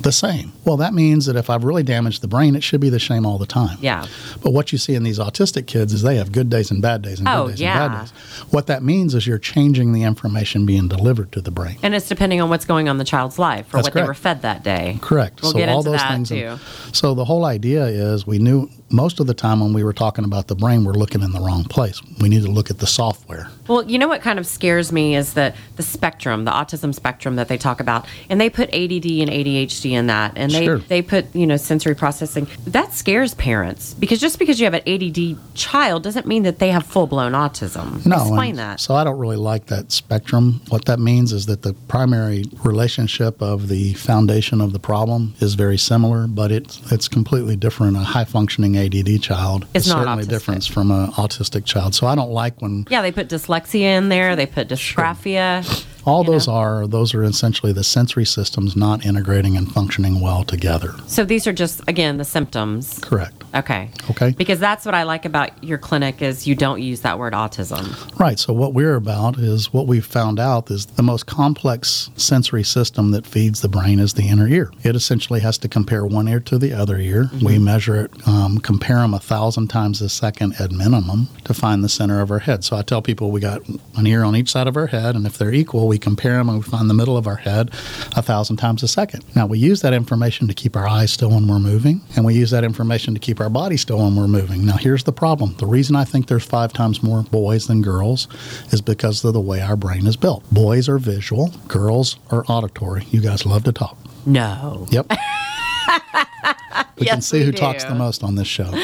The 0.00 0.12
same. 0.12 0.52
Well, 0.66 0.76
that 0.78 0.92
means 0.92 1.24
that 1.26 1.36
if 1.36 1.48
I've 1.48 1.64
really 1.64 1.82
damaged 1.82 2.20
the 2.20 2.28
brain, 2.28 2.54
it 2.56 2.62
should 2.62 2.80
be 2.80 2.90
the 2.90 3.00
same 3.00 3.24
all 3.24 3.38
the 3.38 3.46
time. 3.46 3.78
Yeah. 3.80 4.06
But 4.42 4.52
what 4.52 4.70
you 4.70 4.76
see 4.76 4.94
in 4.94 5.02
these 5.02 5.18
autistic 5.18 5.66
kids 5.66 5.94
is 5.94 6.02
they 6.02 6.16
have 6.16 6.30
good 6.30 6.50
days 6.50 6.70
and 6.70 6.82
bad 6.82 7.00
days 7.00 7.20
and 7.20 7.28
Oh, 7.28 7.44
good 7.46 7.52
days 7.52 7.60
yeah. 7.62 7.84
and 7.84 7.92
bad 7.94 8.00
days. 8.02 8.10
What 8.52 8.66
that 8.66 8.82
means 8.82 9.14
is 9.14 9.26
you're 9.26 9.38
changing 9.38 9.92
the 9.92 10.02
information 10.02 10.66
being 10.66 10.88
delivered 10.88 11.32
to 11.32 11.40
the 11.40 11.50
brain. 11.50 11.78
And 11.82 11.94
it's 11.94 12.06
depending 12.08 12.42
on 12.42 12.50
what's 12.50 12.66
going 12.66 12.88
on 12.88 12.94
in 12.94 12.98
the 12.98 13.04
child's 13.04 13.38
life 13.38 13.72
or 13.72 13.78
That's 13.78 13.86
what 13.86 13.94
they 13.94 14.02
were 14.02 14.12
fed 14.14 14.42
that 14.42 14.62
day. 14.62 14.98
Correct. 15.00 15.40
We'll 15.40 15.52
so 15.52 15.58
get 15.58 15.70
all 15.70 15.78
into 15.78 15.90
those 15.90 16.00
that 16.00 16.12
things. 16.12 16.28
too. 16.28 16.58
so 16.92 17.14
the 17.14 17.24
whole 17.24 17.46
idea 17.46 17.86
is 17.86 18.26
we 18.26 18.38
knew 18.38 18.68
most 18.94 19.20
of 19.20 19.26
the 19.26 19.34
time 19.34 19.60
when 19.60 19.72
we 19.72 19.82
were 19.82 19.92
talking 19.92 20.24
about 20.24 20.46
the 20.46 20.54
brain, 20.54 20.84
we're 20.84 20.92
looking 20.92 21.22
in 21.22 21.32
the 21.32 21.40
wrong 21.40 21.64
place. 21.64 22.00
We 22.20 22.28
need 22.28 22.42
to 22.42 22.50
look 22.50 22.70
at 22.70 22.78
the 22.78 22.86
software. 22.86 23.48
Well, 23.68 23.82
you 23.84 23.98
know 23.98 24.08
what 24.08 24.20
kind 24.22 24.38
of 24.38 24.46
scares 24.46 24.92
me 24.92 25.16
is 25.16 25.34
the 25.34 25.52
the 25.76 25.82
spectrum, 25.82 26.44
the 26.44 26.50
autism 26.50 26.94
spectrum 26.94 27.36
that 27.36 27.48
they 27.48 27.58
talk 27.58 27.80
about, 27.80 28.06
and 28.30 28.40
they 28.40 28.48
put 28.48 28.68
ADD 28.72 29.06
and 29.20 29.30
ADHD 29.30 29.92
in 29.92 30.06
that, 30.06 30.32
and 30.36 30.52
they 30.52 30.64
Sure. 30.64 30.78
they 30.78 31.02
put 31.02 31.34
you 31.34 31.46
know 31.46 31.56
sensory 31.56 31.94
processing. 31.94 32.46
That 32.66 32.92
scares 32.92 33.34
parents 33.34 33.94
because 33.94 34.20
just 34.20 34.38
because 34.38 34.60
you 34.60 34.64
have 34.64 34.74
an 34.74 34.82
ADD 34.86 35.36
child 35.54 36.02
doesn't 36.02 36.26
mean 36.26 36.44
that 36.44 36.58
they 36.58 36.70
have 36.70 36.86
full 36.86 37.06
blown 37.06 37.32
autism. 37.32 38.04
No, 38.06 38.16
Explain 38.16 38.56
that. 38.56 38.80
So 38.80 38.94
I 38.94 39.04
don't 39.04 39.18
really 39.18 39.36
like 39.36 39.66
that 39.66 39.92
spectrum. 39.92 40.60
What 40.68 40.84
that 40.84 40.98
means 41.00 41.32
is 41.32 41.46
that 41.46 41.62
the 41.62 41.72
primary 41.88 42.44
relationship 42.62 43.40
of 43.42 43.68
the 43.68 43.94
foundation 43.94 44.60
of 44.60 44.72
the 44.72 44.78
problem 44.78 45.34
is 45.40 45.54
very 45.54 45.78
similar, 45.78 46.26
but 46.26 46.52
it's 46.52 46.80
it's 46.92 47.08
completely 47.08 47.56
different. 47.56 47.96
A 47.96 48.00
high 48.00 48.24
functioning 48.24 48.76
ADD 48.86 49.22
child 49.22 49.66
It's 49.74 49.86
is 49.86 49.92
not 49.92 50.00
certainly 50.00 50.24
autistic. 50.24 50.28
different 50.28 50.64
from 50.64 50.90
an 50.90 51.10
autistic 51.12 51.64
child. 51.64 51.94
So 51.94 52.06
I 52.06 52.14
don't 52.14 52.30
like 52.30 52.60
when 52.62 52.86
Yeah, 52.90 53.02
they 53.02 53.12
put 53.12 53.28
dyslexia 53.28 53.80
in 53.98 54.08
there. 54.08 54.36
They 54.36 54.46
put 54.46 54.68
dysgraphia. 54.68 55.64
All 56.06 56.24
those 56.24 56.46
know? 56.46 56.54
are 56.54 56.86
those 56.86 57.14
are 57.14 57.22
essentially 57.22 57.72
the 57.72 57.84
sensory 57.84 58.24
systems 58.24 58.76
not 58.76 59.04
integrating 59.04 59.56
and 59.56 59.70
functioning 59.72 60.20
well 60.20 60.44
together. 60.44 60.94
So 61.06 61.24
these 61.24 61.46
are 61.46 61.52
just 61.52 61.82
again 61.88 62.16
the 62.18 62.24
symptoms. 62.24 62.98
Correct. 63.00 63.44
Okay. 63.54 63.90
Okay. 64.10 64.30
Because 64.32 64.58
that's 64.58 64.84
what 64.84 64.94
I 64.94 65.04
like 65.04 65.24
about 65.24 65.62
your 65.62 65.78
clinic 65.78 66.22
is 66.22 66.46
you 66.46 66.54
don't 66.54 66.82
use 66.82 67.02
that 67.02 67.18
word 67.18 67.32
autism. 67.32 68.18
Right. 68.18 68.38
So 68.38 68.52
what 68.52 68.74
we're 68.74 68.96
about 68.96 69.38
is 69.38 69.72
what 69.72 69.86
we've 69.86 70.04
found 70.04 70.40
out 70.40 70.70
is 70.70 70.86
the 70.86 71.02
most 71.02 71.26
complex 71.26 72.10
sensory 72.16 72.64
system 72.64 73.12
that 73.12 73.26
feeds 73.26 73.60
the 73.60 73.68
brain 73.68 74.00
is 74.00 74.14
the 74.14 74.28
inner 74.28 74.48
ear. 74.48 74.72
It 74.82 74.96
essentially 74.96 75.40
has 75.40 75.58
to 75.58 75.68
compare 75.68 76.04
one 76.04 76.28
ear 76.28 76.40
to 76.40 76.58
the 76.58 76.72
other 76.72 76.98
ear. 76.98 77.30
We 77.42 77.58
measure 77.58 77.96
it, 78.04 78.28
um, 78.28 78.58
compare 78.58 78.98
them 78.98 79.14
a 79.14 79.20
thousand 79.20 79.68
times 79.68 80.00
a 80.00 80.08
second 80.08 80.54
at 80.58 80.72
minimum 80.72 81.28
to 81.44 81.54
find 81.54 81.84
the 81.84 81.88
center 81.88 82.20
of 82.20 82.30
our 82.30 82.40
head. 82.40 82.64
So 82.64 82.76
I 82.76 82.82
tell 82.82 83.02
people 83.02 83.30
we 83.30 83.40
got 83.40 83.62
an 83.68 84.06
ear 84.06 84.24
on 84.24 84.34
each 84.34 84.50
side 84.50 84.66
of 84.66 84.76
our 84.76 84.88
head, 84.88 85.14
and 85.14 85.26
if 85.26 85.38
they're 85.38 85.52
equal, 85.52 85.86
we 85.86 85.93
compare 85.98 86.36
them 86.36 86.48
and 86.48 86.58
we 86.58 86.64
find 86.64 86.88
the 86.88 86.94
middle 86.94 87.16
of 87.16 87.26
our 87.26 87.36
head 87.36 87.70
a 88.16 88.22
thousand 88.22 88.56
times 88.56 88.82
a 88.82 88.88
second. 88.88 89.24
Now 89.34 89.46
we 89.46 89.58
use 89.58 89.82
that 89.82 89.92
information 89.92 90.48
to 90.48 90.54
keep 90.54 90.76
our 90.76 90.86
eyes 90.86 91.12
still 91.12 91.30
when 91.30 91.46
we're 91.46 91.58
moving, 91.58 92.00
and 92.16 92.24
we 92.24 92.34
use 92.34 92.50
that 92.50 92.64
information 92.64 93.14
to 93.14 93.20
keep 93.20 93.40
our 93.40 93.50
body 93.50 93.76
still 93.76 93.98
when 93.98 94.16
we're 94.16 94.28
moving. 94.28 94.64
Now 94.64 94.76
here's 94.76 95.04
the 95.04 95.12
problem: 95.12 95.54
the 95.58 95.66
reason 95.66 95.96
I 95.96 96.04
think 96.04 96.26
there's 96.26 96.44
five 96.44 96.72
times 96.72 97.02
more 97.02 97.22
boys 97.22 97.66
than 97.66 97.82
girls 97.82 98.28
is 98.72 98.80
because 98.80 99.24
of 99.24 99.32
the 99.32 99.40
way 99.40 99.60
our 99.60 99.76
brain 99.76 100.06
is 100.06 100.16
built. 100.16 100.48
Boys 100.50 100.88
are 100.88 100.98
visual, 100.98 101.48
girls 101.68 102.16
are 102.30 102.44
auditory. 102.48 103.04
You 103.10 103.20
guys 103.20 103.46
love 103.46 103.64
to 103.64 103.72
talk. 103.72 103.96
No. 104.26 104.86
Yep. 104.90 105.10
we 106.98 107.06
can 107.06 107.20
see 107.20 107.40
we 107.40 107.46
who 107.46 107.52
talks 107.52 107.84
the 107.84 107.94
most 107.94 108.22
on 108.22 108.34
this 108.34 108.48
show. 108.48 108.70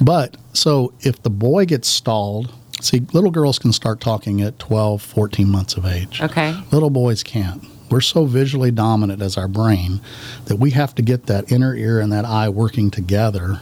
but 0.00 0.36
so 0.52 0.92
if 1.00 1.22
the 1.22 1.30
boy 1.30 1.66
gets 1.66 1.88
stalled, 1.88 2.52
see, 2.84 3.00
little 3.12 3.30
girls 3.30 3.58
can 3.58 3.72
start 3.72 4.00
talking 4.00 4.40
at 4.40 4.58
12, 4.58 5.02
14 5.02 5.48
months 5.48 5.76
of 5.76 5.84
age. 5.84 6.20
Okay. 6.20 6.54
Little 6.70 6.90
boys 6.90 7.22
can't. 7.22 7.64
We're 7.90 8.00
so 8.00 8.24
visually 8.24 8.70
dominant 8.70 9.22
as 9.22 9.36
our 9.36 9.48
brain 9.48 10.00
that 10.46 10.56
we 10.56 10.70
have 10.70 10.94
to 10.96 11.02
get 11.02 11.26
that 11.26 11.50
inner 11.52 11.74
ear 11.74 12.00
and 12.00 12.12
that 12.12 12.24
eye 12.24 12.48
working 12.48 12.90
together 12.90 13.60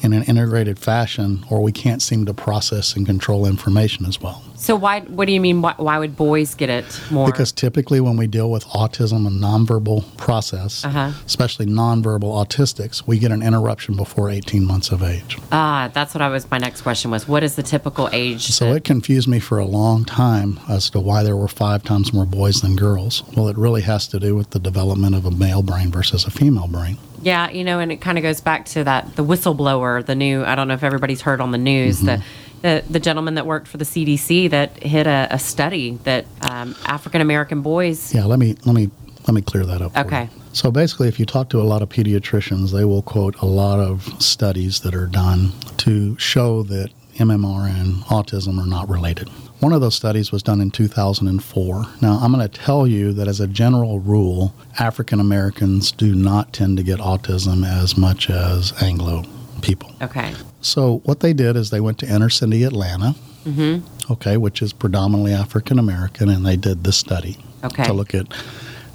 in 0.00 0.12
an 0.12 0.22
integrated 0.24 0.78
fashion, 0.78 1.44
or 1.50 1.62
we 1.62 1.72
can't 1.72 2.02
seem 2.02 2.26
to 2.26 2.34
process 2.34 2.94
and 2.94 3.06
control 3.06 3.46
information 3.46 4.04
as 4.04 4.20
well. 4.20 4.42
So 4.64 4.76
why? 4.76 5.00
What 5.00 5.26
do 5.26 5.32
you 5.32 5.42
mean? 5.42 5.60
Why, 5.60 5.74
why 5.76 5.98
would 5.98 6.16
boys 6.16 6.54
get 6.54 6.70
it 6.70 6.86
more? 7.10 7.26
Because 7.26 7.52
typically, 7.52 8.00
when 8.00 8.16
we 8.16 8.26
deal 8.26 8.50
with 8.50 8.64
autism 8.68 9.26
and 9.26 9.38
nonverbal 9.42 10.16
process, 10.16 10.82
Uh-huh. 10.86 11.10
especially 11.26 11.66
nonverbal 11.66 12.32
autistics, 12.42 13.02
we 13.06 13.18
get 13.18 13.30
an 13.30 13.42
interruption 13.42 13.94
before 13.94 14.30
18 14.30 14.64
months 14.64 14.90
of 14.90 15.02
age. 15.02 15.36
ah, 15.52 15.90
that's 15.92 16.14
what 16.14 16.22
I 16.22 16.28
was. 16.30 16.50
My 16.50 16.56
next 16.56 16.80
question 16.80 17.10
was, 17.10 17.28
what 17.28 17.42
is 17.42 17.56
the 17.56 17.62
typical 17.62 18.08
age? 18.10 18.46
So 18.52 18.70
that- 18.70 18.76
it 18.76 18.84
confused 18.84 19.28
me 19.28 19.38
for 19.38 19.58
a 19.58 19.66
long 19.66 20.06
time 20.06 20.58
as 20.66 20.88
to 20.90 20.98
why 20.98 21.22
there 21.22 21.36
were 21.36 21.46
five 21.48 21.82
times 21.84 22.14
more 22.14 22.24
boys 22.24 22.62
than 22.62 22.74
girls. 22.74 23.22
Well, 23.36 23.48
it 23.48 23.58
really 23.58 23.82
has 23.82 24.08
to 24.08 24.18
do 24.18 24.34
with 24.34 24.50
the 24.50 24.58
development 24.58 25.14
of 25.14 25.26
a 25.26 25.30
male 25.30 25.62
brain 25.62 25.90
versus 25.90 26.24
a 26.24 26.30
female 26.30 26.68
brain. 26.68 26.96
Yeah, 27.20 27.50
you 27.50 27.64
know, 27.64 27.80
and 27.80 27.92
it 27.92 28.00
kind 28.00 28.16
of 28.18 28.22
goes 28.22 28.40
back 28.40 28.64
to 28.66 28.84
that 28.84 29.16
the 29.16 29.24
whistleblower, 29.24 30.04
the 30.04 30.14
new. 30.14 30.42
I 30.42 30.54
don't 30.54 30.68
know 30.68 30.74
if 30.74 30.82
everybody's 30.82 31.20
heard 31.22 31.40
on 31.42 31.50
the 31.52 31.58
news 31.58 31.96
Mm-hmm. 31.98 32.06
the, 32.06 32.22
the 32.64 32.82
the 32.88 32.98
gentleman 32.98 33.34
that 33.34 33.46
worked 33.46 33.68
for 33.68 33.76
the 33.76 33.84
CDC 33.84 34.48
that 34.50 34.82
hit 34.82 35.06
a, 35.06 35.28
a 35.30 35.38
study 35.38 35.98
that 36.04 36.24
um, 36.40 36.74
African 36.86 37.20
American 37.20 37.60
boys. 37.60 38.12
Yeah, 38.14 38.24
let 38.24 38.38
me 38.38 38.56
let 38.64 38.74
me 38.74 38.90
let 39.28 39.34
me 39.34 39.42
clear 39.42 39.66
that 39.66 39.82
up. 39.82 39.96
Okay. 39.96 40.30
So 40.54 40.70
basically, 40.70 41.08
if 41.08 41.20
you 41.20 41.26
talk 41.26 41.50
to 41.50 41.60
a 41.60 41.62
lot 41.62 41.82
of 41.82 41.90
pediatricians, 41.90 42.72
they 42.72 42.86
will 42.86 43.02
quote 43.02 43.36
a 43.42 43.46
lot 43.46 43.80
of 43.80 44.02
studies 44.22 44.80
that 44.80 44.94
are 44.94 45.06
done 45.06 45.52
to 45.78 46.16
show 46.18 46.62
that 46.62 46.90
MMR 47.16 47.68
and 47.68 47.96
autism 48.04 48.58
are 48.58 48.66
not 48.66 48.88
related. 48.88 49.28
One 49.60 49.72
of 49.72 49.80
those 49.80 49.94
studies 49.94 50.32
was 50.32 50.42
done 50.42 50.60
in 50.60 50.70
2004. 50.70 51.86
Now, 52.00 52.18
I'm 52.18 52.32
going 52.32 52.48
to 52.48 52.60
tell 52.60 52.86
you 52.86 53.12
that 53.12 53.28
as 53.28 53.40
a 53.40 53.46
general 53.46 53.98
rule, 53.98 54.54
African 54.78 55.20
Americans 55.20 55.92
do 55.92 56.14
not 56.14 56.52
tend 56.52 56.76
to 56.78 56.82
get 56.82 56.98
autism 56.98 57.66
as 57.66 57.96
much 57.96 58.30
as 58.30 58.72
Anglo 58.82 59.24
people. 59.64 59.94
Okay. 60.02 60.34
So 60.60 60.98
what 61.04 61.20
they 61.20 61.32
did 61.32 61.56
is 61.56 61.70
they 61.70 61.80
went 61.80 61.98
to 61.98 62.06
inner 62.06 62.30
city 62.30 62.62
Atlanta, 62.64 63.14
mm-hmm. 63.44 64.12
okay, 64.12 64.36
which 64.36 64.62
is 64.62 64.72
predominantly 64.72 65.32
African 65.32 65.78
American, 65.78 66.28
and 66.28 66.44
they 66.44 66.56
did 66.56 66.84
this 66.84 66.96
study 66.96 67.38
Okay. 67.64 67.84
to 67.84 67.92
look 67.92 68.14
at 68.14 68.28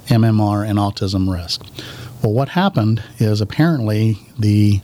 MMR 0.06 0.68
and 0.68 0.78
autism 0.78 1.32
risk. 1.32 1.62
Well, 2.22 2.32
what 2.32 2.50
happened 2.50 3.02
is 3.18 3.40
apparently 3.40 4.18
the 4.38 4.80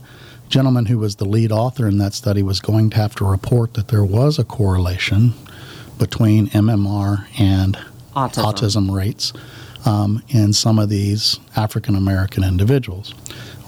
gentleman 0.49 0.85
who 0.87 0.97
was 0.97 1.17
the 1.17 1.25
lead 1.25 1.51
author 1.51 1.87
in 1.87 1.97
that 1.99 2.13
study 2.13 2.41
was 2.43 2.59
going 2.59 2.89
to 2.91 2.97
have 2.97 3.15
to 3.15 3.25
report 3.25 3.73
that 3.75 3.89
there 3.89 4.03
was 4.03 4.39
a 4.39 4.43
correlation 4.43 5.33
between 5.97 6.47
MMR 6.47 7.25
and 7.39 7.77
Autism. 8.15 8.43
autism 8.43 8.91
rates 8.91 9.33
um, 9.87 10.21
in 10.29 10.53
some 10.53 10.77
of 10.79 10.89
these 10.89 11.39
African 11.55 11.95
American 11.95 12.43
individuals. 12.43 13.13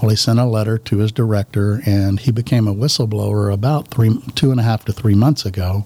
Well, 0.02 0.10
he 0.10 0.16
sent 0.16 0.40
a 0.40 0.46
letter 0.46 0.78
to 0.78 0.98
his 1.00 1.12
director, 1.12 1.82
and 1.86 2.20
he 2.20 2.32
became 2.32 2.68
a 2.68 2.74
whistleblower 2.74 3.54
about 3.54 3.90
three, 3.90 4.18
two 4.36 4.52
and 4.52 4.60
a 4.60 4.64
half 4.64 4.86
to 4.86 4.94
three 4.94 5.16
months 5.16 5.46
ago. 5.46 5.84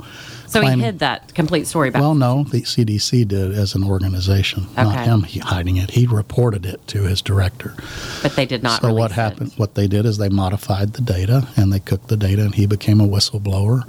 So 0.48 0.62
he 0.62 0.80
hid 0.80 1.00
that 1.00 1.34
complete 1.34 1.66
story 1.66 1.90
back. 1.90 2.00
Well, 2.00 2.14
no, 2.14 2.44
the 2.44 2.62
CDC 2.62 3.28
did 3.28 3.54
as 3.54 3.74
an 3.74 3.84
organization, 3.84 4.68
not 4.76 5.06
him 5.06 5.24
hiding 5.24 5.78
it. 5.78 5.92
He 5.92 6.06
reported 6.06 6.64
it 6.64 6.86
to 6.90 7.04
his 7.04 7.24
director. 7.24 7.74
but 8.22 8.36
they 8.36 8.46
did 8.46 8.62
not. 8.62 8.82
so 8.82 8.94
what 8.94 8.96
release 8.96 9.12
it. 9.12 9.16
happened? 9.16 9.54
What 9.58 9.74
they 9.74 9.88
did 9.88 10.06
is 10.06 10.20
they 10.20 10.30
modified 10.30 10.94
the 10.94 11.02
data 11.02 11.48
and 11.56 11.74
they 11.74 11.80
cooked 11.80 12.10
the 12.10 12.18
data, 12.18 12.44
and 12.44 12.54
he 12.54 12.68
became 12.68 13.02
a 13.02 13.08
whistleblower. 13.08 13.82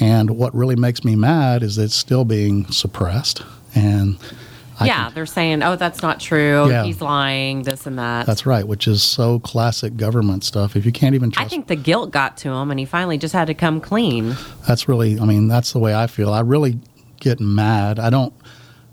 And 0.00 0.30
what 0.30 0.52
really 0.54 0.74
makes 0.74 1.04
me 1.04 1.14
mad 1.14 1.62
is 1.62 1.78
it's 1.78 1.94
still 1.94 2.24
being 2.24 2.66
suppressed. 2.72 3.42
And 3.76 4.18
I 4.80 4.86
yeah, 4.86 5.04
can- 5.04 5.14
they're 5.14 5.26
saying, 5.26 5.62
"Oh, 5.62 5.76
that's 5.76 6.02
not 6.02 6.20
true. 6.20 6.68
Yeah. 6.68 6.84
He's 6.84 7.00
lying. 7.00 7.62
This 7.62 7.86
and 7.86 7.98
that." 7.98 8.26
that's 8.26 8.46
right, 8.46 8.66
which 8.66 8.88
is 8.88 9.02
so 9.02 9.38
classic 9.40 9.96
government 9.96 10.44
stuff. 10.44 10.76
If 10.76 10.86
you 10.86 10.92
can't 10.92 11.14
even 11.14 11.30
trust, 11.30 11.46
I 11.46 11.48
think 11.48 11.66
the 11.66 11.76
guilt 11.76 12.10
got 12.10 12.36
to 12.38 12.50
him, 12.50 12.70
and 12.70 12.80
he 12.80 12.86
finally 12.86 13.18
just 13.18 13.34
had 13.34 13.46
to 13.46 13.54
come 13.54 13.80
clean. 13.80 14.36
that's 14.66 14.88
really, 14.88 15.18
I 15.18 15.24
mean, 15.24 15.48
that's 15.48 15.72
the 15.72 15.78
way 15.78 15.94
I 15.94 16.06
feel. 16.06 16.32
I 16.32 16.40
really 16.40 16.78
get 17.20 17.40
mad. 17.40 17.98
I 17.98 18.10
don't. 18.10 18.32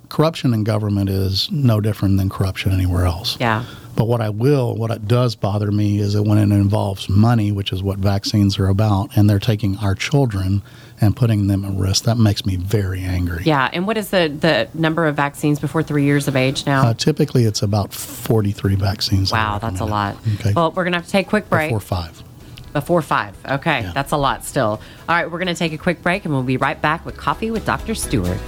Corruption 0.10 0.54
in 0.56 0.64
government 0.64 1.10
is 1.10 1.50
no 1.52 1.80
different 1.80 2.18
than 2.18 2.30
corruption 2.30 2.72
anywhere 2.72 3.06
else. 3.06 3.38
Yeah. 3.40 3.64
But 4.00 4.08
what 4.08 4.22
I 4.22 4.30
will, 4.30 4.76
what 4.78 4.92
it 4.92 5.10
does 5.10 5.36
bother 5.36 5.70
me 5.74 6.00
is 6.00 6.14
that 6.14 6.24
when 6.24 6.38
it 6.38 6.44
involves 6.56 7.10
money, 7.10 7.52
which 7.52 7.74
is 7.74 7.84
what 7.84 7.98
vaccines 8.00 8.58
are 8.58 8.70
about, 8.70 9.10
and 9.18 9.30
they're 9.30 9.40
taking 9.40 9.76
our 9.80 9.94
children 9.94 10.62
and 11.02 11.18
putting 11.18 11.48
them 11.48 11.66
at 11.66 11.74
risk, 11.74 12.06
that 12.06 12.18
makes 12.18 12.46
me 12.46 12.56
very 12.56 13.02
angry. 13.02 13.44
Yeah, 13.44 13.70
and 13.74 13.86
what 13.86 13.98
is 13.98 14.10
the 14.10 14.30
the 14.40 14.70
number 14.74 15.06
of 15.06 15.18
vaccines 15.18 15.60
before 15.60 15.84
three 15.84 16.06
years 16.06 16.30
of 16.30 16.38
age 16.38 16.66
now? 16.66 16.88
Uh, 16.88 16.94
typically, 16.94 17.44
it's 17.44 17.62
about 17.62 17.92
43 17.94 18.76
vaccines. 18.76 19.34
wow, 19.34 19.58
that's 19.58 19.82
a 19.82 19.86
lot. 19.86 20.16
Okay. 20.36 20.54
Well, 20.54 20.72
we're 20.72 20.86
gonna 20.86 20.96
have 20.96 21.06
to 21.06 21.12
take 21.12 21.28
a 21.28 21.30
quick 21.30 21.50
break 21.50 21.68
Before 21.68 21.82
five. 21.82 22.24
before 22.72 23.02
five. 23.02 23.36
Okay, 23.46 23.82
Yeah. 23.82 23.92
that's 23.94 24.14
a 24.14 24.18
lot 24.18 24.46
still. 24.46 24.80
All 25.10 25.16
right, 25.16 25.30
we're 25.30 25.40
gonna 25.40 25.56
take 25.56 25.74
a 25.74 25.78
quick 25.78 26.02
break, 26.02 26.24
and 26.24 26.34
we'll 26.34 26.44
be 26.44 26.56
right 26.56 26.82
back 26.82 27.06
with 27.06 27.18
coffee 27.18 27.52
with 27.52 27.66
Dr. 27.66 27.96
Stewart. 27.96 28.40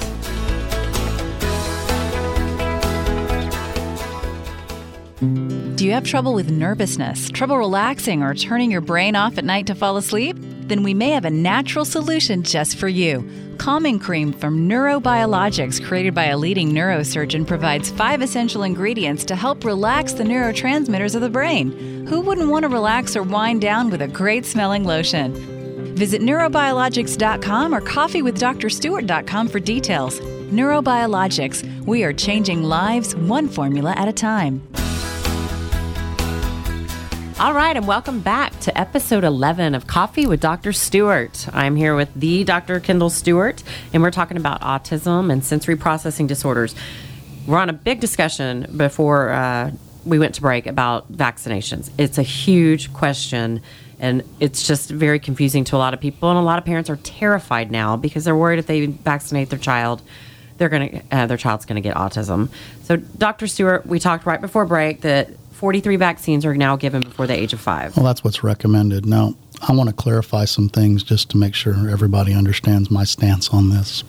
Do 5.22 5.86
you 5.86 5.92
have 5.92 6.04
trouble 6.04 6.34
with 6.34 6.50
nervousness, 6.50 7.30
trouble 7.30 7.58
relaxing, 7.58 8.24
or 8.24 8.34
turning 8.34 8.72
your 8.72 8.82
brain 8.82 9.16
off 9.16 9.38
at 9.38 9.46
night 9.46 9.68
to 9.68 9.76
fall 9.76 9.98
asleep? 9.98 10.36
Then 10.40 10.82
we 10.82 10.96
may 10.96 11.12
have 11.12 11.26
a 11.26 11.30
natural 11.30 11.86
solution 11.86 12.42
just 12.42 12.76
for 12.76 12.88
you. 12.88 13.30
Calming 13.60 14.00
Cream 14.00 14.34
from 14.34 14.68
Neurobiologics, 14.68 15.86
created 15.86 16.16
by 16.16 16.26
a 16.26 16.38
leading 16.38 16.72
neurosurgeon, 16.72 17.46
provides 17.46 17.92
five 17.92 18.24
essential 18.24 18.64
ingredients 18.64 19.24
to 19.26 19.36
help 19.36 19.64
relax 19.64 20.14
the 20.14 20.24
neurotransmitters 20.24 21.14
of 21.14 21.22
the 21.22 21.30
brain. 21.30 22.08
Who 22.08 22.22
wouldn't 22.22 22.50
want 22.50 22.64
to 22.64 22.70
relax 22.70 23.16
or 23.16 23.22
wind 23.22 23.62
down 23.62 23.92
with 23.92 24.02
a 24.02 24.08
great 24.08 24.44
smelling 24.44 24.86
lotion? 24.86 25.36
Visit 25.96 26.24
neurobiologics.com 26.24 27.76
or 27.76 27.82
coffeewithdrstewart.com 27.82 29.48
for 29.50 29.60
details. 29.60 30.20
Neurobiologics, 30.20 31.86
we 31.86 32.04
are 32.04 32.12
changing 32.12 32.64
lives 32.64 33.16
one 33.16 33.48
formula 33.48 33.94
at 33.96 34.08
a 34.08 34.14
time. 34.14 34.68
All 37.42 37.54
right, 37.56 37.76
and 37.76 37.88
welcome 37.88 38.20
back 38.20 38.60
to 38.60 38.80
episode 38.80 39.24
11 39.24 39.74
of 39.74 39.88
Coffee 39.88 40.28
with 40.28 40.40
Dr. 40.40 40.72
Stewart. 40.72 41.48
I'm 41.52 41.76
here 41.76 41.96
with 41.96 42.14
the 42.14 42.44
Dr. 42.44 42.80
Kendall 42.80 43.10
Stewart, 43.10 43.64
and 43.92 44.04
we're 44.04 44.12
talking 44.12 44.38
about 44.38 44.62
autism 44.62 45.34
and 45.34 45.44
sensory 45.44 45.76
processing 45.76 46.28
disorders. 46.28 46.76
We're 47.48 47.58
on 47.58 47.68
a 47.68 47.74
big 47.74 48.00
discussion 48.00 48.68
before 48.78 49.32
uh, 49.32 49.72
we 50.06 50.20
went 50.20 50.36
to 50.36 50.42
break 50.42 50.68
about 50.68 51.12
vaccinations. 51.12 51.90
It's 51.98 52.20
a 52.20 52.22
huge 52.22 52.94
question, 52.94 53.64
and 54.00 54.24
it's 54.40 54.68
just 54.68 54.92
very 54.92 55.18
confusing 55.18 55.64
to 55.64 55.76
a 55.76 55.80
lot 55.80 55.96
of 55.96 56.00
people, 56.00 56.30
and 56.30 56.38
a 56.38 56.44
lot 56.44 56.60
of 56.60 56.66
parents 56.66 56.92
are 56.92 56.98
terrified 56.98 57.72
now 57.72 57.98
because 57.98 58.24
they're 58.24 58.36
worried 58.36 58.60
if 58.60 58.68
they 58.68 58.86
vaccinate 58.86 59.50
their 59.50 59.58
child. 59.58 60.04
They're 60.60 60.70
gonna, 60.70 61.02
uh, 61.12 61.26
their 61.26 61.38
child's 61.38 61.66
gonna 61.66 61.82
get 61.82 61.96
autism. 61.96 62.50
So, 62.84 62.98
Dr. 62.98 63.48
Stewart, 63.48 63.88
we 63.88 63.98
talked 63.98 64.28
right 64.28 64.40
before 64.40 64.64
break 64.66 65.02
that 65.02 65.32
43 65.62 65.96
vaccines 65.98 66.44
are 66.44 66.56
now 66.56 66.76
given 66.76 67.04
before 67.04 67.28
the 67.28 67.36
age 67.36 67.54
of 67.54 67.60
five. 67.60 67.96
Well, 67.96 68.04
that's 68.04 68.24
what's 68.24 68.44
recommended. 68.44 69.06
Now, 69.06 69.36
I 69.62 69.74
want 69.74 69.90
to 69.90 69.96
clarify 69.96 70.46
some 70.46 70.70
things 70.70 71.04
just 71.04 71.30
to 71.30 71.38
make 71.38 71.54
sure 71.54 71.88
everybody 71.88 72.34
understands 72.34 72.90
my 72.90 73.04
stance 73.04 73.48
on 73.50 73.70
this. 73.70 74.04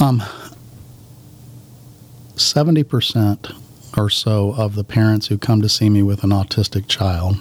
Um, 0.00 0.22
70% 2.34 3.58
or 3.96 4.10
so 4.10 4.52
of 4.54 4.74
the 4.74 4.84
parents 4.84 5.28
who 5.28 5.38
come 5.38 5.62
to 5.62 5.68
see 5.70 5.88
me 5.88 6.02
with 6.02 6.24
an 6.24 6.30
autistic 6.30 6.88
child, 6.88 7.36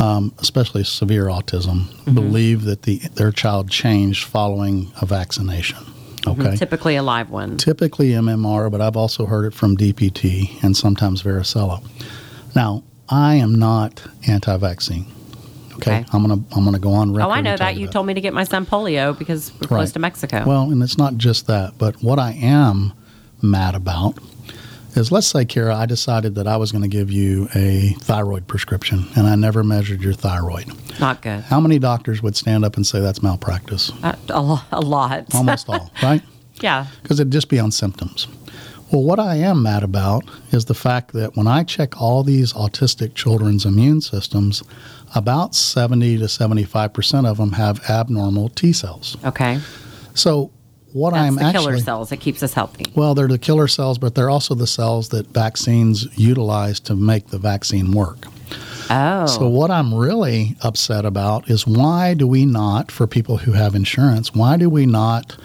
um, 0.00 0.34
especially 0.40 0.82
severe 0.82 1.26
autism, 1.26 1.86
believe 2.12 2.64
that 2.64 2.82
the, 2.82 2.98
their 3.14 3.30
child 3.30 3.70
changed 3.70 4.24
following 4.24 4.90
a 5.00 5.06
vaccination. 5.06 5.78
Okay. 6.26 6.40
Mm-hmm. 6.42 6.54
Typically 6.54 6.96
a 6.96 7.02
live 7.02 7.30
one. 7.30 7.56
typically 7.58 8.10
MMR, 8.10 8.70
but 8.70 8.80
I've 8.80 8.96
also 8.96 9.26
heard 9.26 9.44
it 9.44 9.52
from 9.54 9.76
DPT 9.76 10.62
and 10.62 10.76
sometimes 10.76 11.22
varicella. 11.22 11.82
Now, 12.54 12.82
I 13.08 13.34
am 13.34 13.54
not 13.54 14.02
anti-vaccine. 14.26 15.06
Okay, 15.74 15.98
Okay. 15.98 16.04
I'm 16.12 16.22
gonna 16.26 16.42
I'm 16.56 16.64
gonna 16.64 16.78
go 16.78 16.92
on 16.92 17.12
record. 17.12 17.28
Oh, 17.28 17.32
I 17.32 17.40
know 17.40 17.56
that. 17.56 17.76
You 17.76 17.88
told 17.88 18.06
me 18.06 18.14
to 18.14 18.20
get 18.20 18.32
my 18.32 18.44
son 18.44 18.64
polio 18.64 19.16
because 19.18 19.52
we're 19.60 19.66
close 19.66 19.92
to 19.92 19.98
Mexico. 19.98 20.44
Well, 20.46 20.70
and 20.70 20.82
it's 20.82 20.96
not 20.96 21.16
just 21.16 21.46
that, 21.48 21.76
but 21.78 22.00
what 22.02 22.18
I 22.20 22.30
am 22.32 22.92
mad 23.42 23.74
about 23.74 24.16
is 24.94 25.10
let's 25.12 25.26
say, 25.26 25.44
Kara, 25.44 25.74
I 25.74 25.86
decided 25.86 26.34
that 26.36 26.46
I 26.46 26.56
was 26.56 26.72
going 26.72 26.82
to 26.82 26.88
give 26.88 27.10
you 27.10 27.48
a 27.54 27.94
thyroid 28.00 28.46
prescription, 28.46 29.06
and 29.16 29.26
I 29.26 29.34
never 29.34 29.64
measured 29.64 30.02
your 30.02 30.12
thyroid. 30.12 30.72
Not 31.00 31.22
good. 31.22 31.40
How 31.42 31.60
many 31.60 31.78
doctors 31.78 32.22
would 32.22 32.36
stand 32.36 32.64
up 32.64 32.76
and 32.76 32.86
say 32.86 33.00
that's 33.00 33.22
malpractice? 33.22 33.90
Uh, 34.02 34.14
a, 34.30 34.62
a 34.72 34.80
lot. 34.80 35.26
Almost 35.34 35.68
all, 35.68 35.90
right? 36.02 36.22
yeah. 36.60 36.86
because 37.02 37.20
it'd 37.20 37.32
just 37.32 37.48
be 37.48 37.58
on 37.58 37.70
symptoms. 37.70 38.28
Well, 38.92 39.02
what 39.02 39.18
I 39.18 39.36
am 39.36 39.62
mad 39.62 39.82
about 39.82 40.24
is 40.52 40.66
the 40.66 40.74
fact 40.74 41.14
that 41.14 41.36
when 41.36 41.46
I 41.46 41.64
check 41.64 42.00
all 42.00 42.22
these 42.22 42.52
autistic 42.52 43.14
children's 43.14 43.64
immune 43.64 44.00
systems, 44.00 44.62
about 45.14 45.54
70 45.54 46.18
to 46.18 46.24
75% 46.24 47.26
of 47.26 47.38
them 47.38 47.52
have 47.52 47.88
abnormal 47.88 48.50
T 48.50 48.72
cells. 48.72 49.16
Okay. 49.24 49.58
So, 50.14 50.52
what 50.94 51.12
That's 51.12 51.26
I'm 51.26 51.34
the 51.34 51.42
actually 51.42 51.64
killer 51.64 51.78
cells 51.80 52.10
that 52.10 52.20
keeps 52.20 52.40
us 52.42 52.54
healthy. 52.54 52.86
well, 52.94 53.14
they're 53.16 53.26
the 53.26 53.36
killer 53.36 53.66
cells, 53.66 53.98
but 53.98 54.14
they're 54.14 54.30
also 54.30 54.54
the 54.54 54.66
cells 54.66 55.08
that 55.08 55.26
vaccines 55.26 56.06
utilize 56.16 56.78
to 56.80 56.94
make 56.94 57.26
the 57.28 57.38
vaccine 57.38 57.90
work. 57.90 58.26
Oh. 58.90 59.26
So, 59.26 59.48
what 59.48 59.72
I'm 59.72 59.92
really 59.92 60.56
upset 60.62 61.04
about 61.04 61.50
is 61.50 61.66
why 61.66 62.14
do 62.14 62.28
we 62.28 62.46
not, 62.46 62.92
for 62.92 63.06
people 63.08 63.38
who 63.38 63.52
have 63.52 63.74
insurance, 63.74 64.34
why 64.34 64.56
do 64.56 64.70
we 64.70 64.86
not 64.86 65.36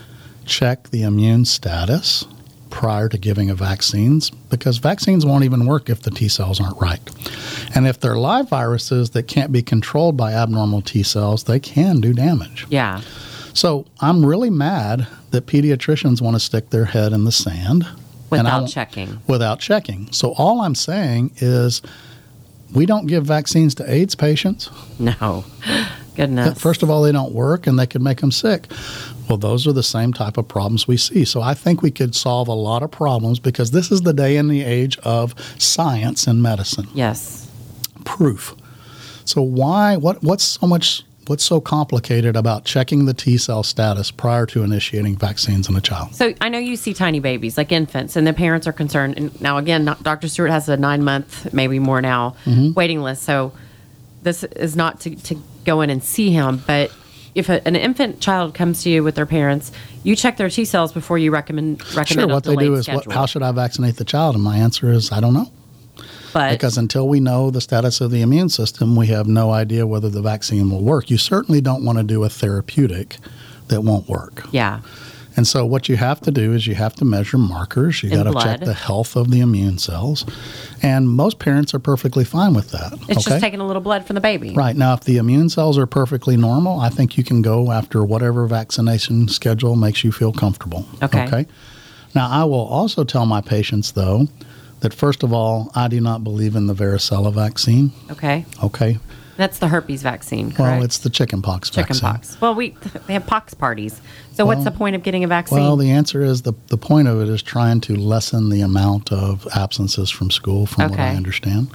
check 0.45 0.89
the 0.89 1.01
immune 1.01 1.45
status 1.45 2.25
prior 2.69 3.09
to 3.09 3.17
giving 3.17 3.49
a 3.49 3.55
vaccines? 3.55 4.29
Because 4.29 4.77
vaccines 4.77 5.25
won't 5.25 5.45
even 5.45 5.65
work 5.65 5.89
if 5.89 6.03
the 6.03 6.11
T 6.11 6.27
cells 6.27 6.61
aren't 6.61 6.79
right. 6.79 6.99
And 7.73 7.87
if 7.87 7.99
they're 7.99 8.17
live 8.19 8.49
viruses 8.49 9.11
that 9.11 9.23
can't 9.23 9.51
be 9.51 9.63
controlled 9.63 10.15
by 10.15 10.33
abnormal 10.33 10.83
T 10.83 11.01
cells, 11.01 11.45
they 11.45 11.59
can 11.59 12.01
do 12.01 12.13
damage. 12.13 12.67
yeah. 12.69 13.01
So, 13.59 13.85
I'm 13.99 14.25
really 14.25 14.49
mad 14.49 15.05
that 15.31 15.45
pediatricians 15.45 16.21
want 16.21 16.35
to 16.35 16.39
stick 16.39 16.69
their 16.69 16.85
head 16.85 17.11
in 17.11 17.25
the 17.25 17.31
sand 17.33 17.85
Without 18.29 18.69
checking. 18.69 19.19
without 19.27 19.59
checking. 19.59 20.09
So 20.13 20.33
all 20.37 20.61
I'm 20.61 20.75
saying 20.75 21.31
is 21.37 21.81
we 22.73 22.85
don't 22.85 23.07
give 23.07 23.25
vaccines 23.25 23.75
to 23.75 23.93
AIDS 23.93 24.15
patients. 24.15 24.69
No. 24.97 25.43
Goodness. 26.15 26.57
First 26.61 26.83
of 26.83 26.89
all, 26.89 27.01
they 27.01 27.11
don't 27.11 27.33
work 27.33 27.67
and 27.67 27.77
they 27.77 27.85
could 27.85 28.01
make 28.01 28.21
them 28.21 28.31
sick. 28.31 28.71
Well, 29.27 29.37
those 29.37 29.67
are 29.67 29.73
the 29.73 29.83
same 29.83 30.13
type 30.13 30.37
of 30.37 30.47
problems 30.47 30.87
we 30.87 30.95
see. 30.95 31.25
So 31.25 31.41
I 31.41 31.53
think 31.53 31.81
we 31.81 31.91
could 31.91 32.15
solve 32.15 32.47
a 32.47 32.53
lot 32.53 32.81
of 32.81 32.91
problems 32.91 33.39
because 33.39 33.71
this 33.71 33.91
is 33.91 34.03
the 34.03 34.13
day 34.13 34.37
and 34.37 34.49
the 34.49 34.63
age 34.63 34.97
of 34.99 35.35
science 35.61 36.27
and 36.27 36.41
medicine. 36.41 36.87
Yes. 36.93 37.51
Proof. 38.05 38.55
So 39.25 39.41
why 39.41 39.97
what 39.97 40.23
what's 40.23 40.45
so 40.45 40.65
much 40.65 41.03
what's 41.29 41.43
so 41.43 41.61
complicated 41.61 42.35
about 42.35 42.65
checking 42.65 43.05
the 43.05 43.13
T 43.13 43.37
cell 43.37 43.61
status 43.61 44.09
prior 44.09 44.47
to 44.47 44.63
initiating 44.63 45.15
vaccines 45.15 45.69
in 45.69 45.75
a 45.75 45.81
child? 45.81 46.15
So 46.15 46.33
I 46.41 46.49
know 46.49 46.57
you 46.57 46.75
see 46.75 46.93
tiny 46.93 47.19
babies, 47.19 47.55
like 47.55 47.71
infants, 47.71 48.15
and 48.15 48.25
the 48.25 48.33
parents 48.33 48.65
are 48.65 48.73
concerned. 48.73 49.15
And 49.17 49.39
now, 49.39 49.57
again, 49.57 49.85
Dr. 50.01 50.27
Stewart 50.27 50.49
has 50.49 50.67
a 50.67 50.75
nine 50.75 51.03
month, 51.03 51.53
maybe 51.53 51.77
more 51.77 52.01
now, 52.01 52.35
Mm-hmm. 52.45 52.73
waiting 52.73 53.01
list. 53.03 53.23
So 53.23 53.51
this 54.23 54.43
is 54.43 54.75
not 54.75 54.99
to, 55.01 55.15
to 55.15 55.35
go 55.65 55.81
in 55.81 55.89
and 55.91 56.03
see 56.03 56.31
him, 56.31 56.63
but 56.65 56.91
if 57.35 57.47
a, 57.47 57.65
an 57.67 57.75
infant 57.75 58.19
child 58.19 58.55
comes 58.55 58.81
to 58.83 58.89
you 58.89 59.03
with 59.03 59.13
their 59.13 59.27
parents, 59.27 59.71
you 60.03 60.15
check 60.15 60.37
their 60.37 60.49
T 60.49 60.65
cells 60.65 60.91
before 60.91 61.19
you 61.19 61.29
recommend 61.31 61.81
recommend 61.95 62.07
Sure, 62.07 62.27
what 62.27 62.43
they 62.43 62.55
do 62.55 62.73
is 62.73 62.89
what, 62.89 63.11
how 63.11 63.27
should 63.27 63.43
I 63.43 63.51
vaccinate 63.51 63.97
the 63.97 64.03
child? 64.03 64.33
And 64.35 64.43
my 64.43 64.57
answer 64.57 64.91
is 64.91 65.11
I 65.11 65.19
don't 65.19 65.33
know. 65.35 65.51
But 66.33 66.51
Because 66.51 66.77
until 66.77 67.07
we 67.07 67.19
know 67.19 67.49
the 67.51 67.61
status 67.61 68.01
of 68.01 68.11
the 68.11 68.21
immune 68.21 68.49
system, 68.49 68.95
we 68.95 69.07
have 69.07 69.27
no 69.27 69.51
idea 69.51 69.85
whether 69.87 70.09
the 70.09 70.21
vaccine 70.21 70.69
will 70.69 70.83
work. 70.83 71.09
You 71.09 71.17
certainly 71.17 71.61
don't 71.61 71.83
want 71.83 71.97
to 71.97 72.03
do 72.03 72.23
a 72.23 72.29
therapeutic 72.29 73.17
that 73.67 73.81
won't 73.81 74.07
work. 74.09 74.45
yeah, 74.51 74.79
And 75.37 75.47
so, 75.47 75.63
what 75.65 75.87
you 75.87 75.95
have 75.95 76.19
to 76.21 76.31
do 76.31 76.53
is 76.53 76.65
you 76.67 76.75
have 76.75 76.95
to 76.95 77.05
measure 77.05 77.37
markers. 77.37 78.01
You 78.03 78.09
got 78.09 78.23
to 78.23 78.33
check 78.33 78.61
the 78.61 78.73
health 78.73 79.15
of 79.15 79.29
the 79.31 79.39
immune 79.41 79.77
cells. 79.77 80.25
And 80.81 81.07
most 81.07 81.37
parents 81.39 81.73
are 81.73 81.79
perfectly 81.79 82.25
fine 82.25 82.53
with 82.55 82.71
that. 82.71 82.93
it's 82.93 83.03
okay? 83.03 83.29
just 83.29 83.39
taking 83.41 83.59
a 83.59 83.67
little 83.67 83.81
blood 83.81 84.05
from 84.05 84.15
the 84.15 84.21
baby. 84.21 84.53
Right. 84.55 84.75
Now, 84.75 84.93
if 84.93 85.01
the 85.01 85.17
immune 85.17 85.49
cells 85.49 85.77
are 85.77 85.85
perfectly 85.85 86.35
normal, 86.35 86.79
I 86.79 86.89
think 86.89 87.15
you 87.17 87.23
can 87.23 87.41
go 87.43 87.71
after 87.71 88.03
whatever 88.03 88.47
vaccination 88.47 89.27
schedule 89.27 89.75
makes 89.75 90.03
you 90.03 90.11
feel 90.11 90.33
comfortable. 90.33 90.85
Okay. 91.03 91.25
Okay. 91.27 91.45
Now, 92.15 92.27
I 92.27 92.43
will 92.45 92.65
also 92.65 93.03
tell 93.03 93.27
my 93.27 93.39
patients, 93.39 93.91
though, 93.91 94.27
that 94.81 94.93
first 94.93 95.23
of 95.23 95.33
all, 95.33 95.71
I 95.75 95.87
do 95.87 95.99
not 96.01 96.23
believe 96.23 96.55
in 96.55 96.67
the 96.67 96.73
varicella 96.75 97.33
vaccine. 97.33 97.91
Okay, 98.11 98.45
Okay. 98.63 98.97
that's 99.37 99.59
the 99.59 99.67
herpes 99.67 100.01
vaccine. 100.03 100.51
Correct. 100.51 100.59
Well, 100.59 100.83
it's 100.83 100.99
the 100.99 101.09
chickenpox 101.09 101.69
chicken 101.69 101.95
vaccine. 101.95 102.09
pox. 102.11 102.41
Well, 102.41 102.55
we 102.55 102.75
they 103.07 103.13
have 103.13 103.25
pox 103.27 103.53
parties. 103.53 104.01
So 104.33 104.45
what's 104.45 104.63
the 104.63 104.71
point 104.71 104.95
of 104.95 105.03
getting 105.03 105.23
a 105.23 105.27
vaccine? 105.27 105.59
Well, 105.59 105.75
the 105.75 105.91
answer 105.91 106.21
is 106.21 106.43
the, 106.43 106.53
the 106.67 106.77
point 106.77 107.07
of 107.09 107.21
it 107.21 107.27
is 107.27 107.41
trying 107.41 107.81
to 107.81 107.95
lessen 107.95 108.49
the 108.49 108.61
amount 108.61 109.11
of 109.11 109.45
absences 109.53 110.09
from 110.09 110.31
school, 110.31 110.65
from 110.65 110.91
what 110.91 110.99
I 110.99 111.15
understand. 111.15 111.67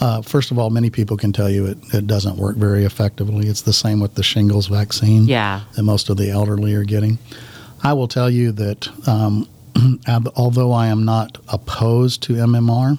Uh, 0.00 0.20
first 0.20 0.50
of 0.50 0.58
all, 0.58 0.70
many 0.70 0.90
people 0.90 1.16
can 1.16 1.32
tell 1.32 1.48
you 1.48 1.66
it, 1.66 1.78
it 1.94 2.06
doesn't 2.06 2.36
work 2.36 2.56
very 2.56 2.84
effectively. 2.84 3.46
It's 3.46 3.62
the 3.62 3.72
same 3.72 4.00
with 4.00 4.16
the 4.16 4.22
shingles 4.22 4.66
vaccine 4.66 5.24
yeah. 5.26 5.60
that 5.76 5.82
most 5.84 6.10
of 6.10 6.16
the 6.18 6.30
elderly 6.30 6.74
are 6.74 6.84
getting. 6.84 7.18
I 7.82 7.92
will 7.92 8.08
tell 8.08 8.28
you 8.28 8.50
that 8.52 8.88
um, 9.08 9.48
although 10.36 10.72
I 10.72 10.86
am 10.86 11.04
not 11.04 11.38
opposed 11.48 12.22
to 12.24 12.34
MMR, 12.34 12.98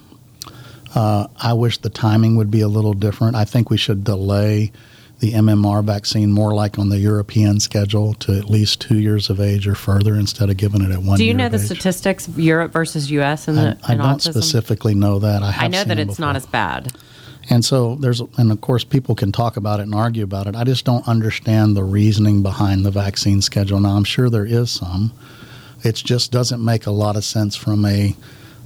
uh, 0.96 1.28
I 1.38 1.54
wish 1.54 1.78
the 1.80 1.90
timing 1.90 2.36
would 2.38 2.50
be 2.50 2.62
a 2.62 2.68
little 2.68 2.94
different. 2.94 3.36
I 3.36 3.46
think 3.46 3.70
we 3.70 3.78
should 3.78 4.04
delay 4.04 4.72
the 5.20 5.34
MMR 5.34 5.84
vaccine 5.84 6.32
more 6.32 6.54
like 6.54 6.78
on 6.78 6.90
the 6.90 6.98
European 6.98 7.60
schedule 7.60 8.14
to 8.16 8.38
at 8.38 8.50
least 8.50 8.82
two 8.82 9.00
years 9.00 9.30
of 9.30 9.40
age 9.40 9.68
or 9.68 9.76
further 9.76 10.16
instead 10.16 10.50
of 10.50 10.58
giving 10.58 10.82
it 10.82 10.92
at 10.92 11.00
one 11.00 11.08
year. 11.08 11.18
Do 11.18 11.26
you 11.26 11.34
know 11.34 11.50
the 11.50 11.58
age. 11.58 11.66
statistics 11.66 12.28
Europe 12.30 12.72
versus 12.74 13.10
U.S. 13.12 13.48
and 13.48 13.58
the 13.58 13.78
I, 13.84 13.94
I 13.94 13.96
don't 13.96 14.18
autism? 14.18 14.32
specifically 14.32 14.94
know 14.94 15.20
that. 15.20 15.42
I, 15.42 15.52
have 15.52 15.64
I 15.64 15.68
know 15.68 15.84
that 15.84 16.00
it's 16.00 16.20
not 16.20 16.36
as 16.36 16.46
bad. 16.46 16.94
And 17.50 17.64
so 17.64 17.96
there's, 17.96 18.22
and 18.38 18.52
of 18.52 18.62
course, 18.62 18.84
people 18.84 19.16
can 19.16 19.32
talk 19.32 19.56
about 19.56 19.80
it 19.80 19.84
and 19.84 19.96
argue 19.96 20.24
about 20.24 20.48
it. 20.48 20.56
I 20.56 20.64
just 20.64 20.84
don't 20.84 21.08
understand 21.08 21.78
the 21.78 21.84
reasoning 21.84 22.42
behind 22.42 22.86
the 22.86 22.92
vaccine 22.92 23.42
schedule. 23.42 23.80
Now, 23.80 23.96
I'm 23.96 24.04
sure 24.04 24.30
there 24.30 24.46
is 24.46 24.72
some. 24.72 25.14
It 25.86 25.96
just 25.96 26.32
doesn't 26.32 26.66
make 26.66 26.88
a 26.88 26.92
lot 26.92 27.16
of 27.16 27.24
sense 27.24 27.56
from 27.56 27.86
a 27.86 28.16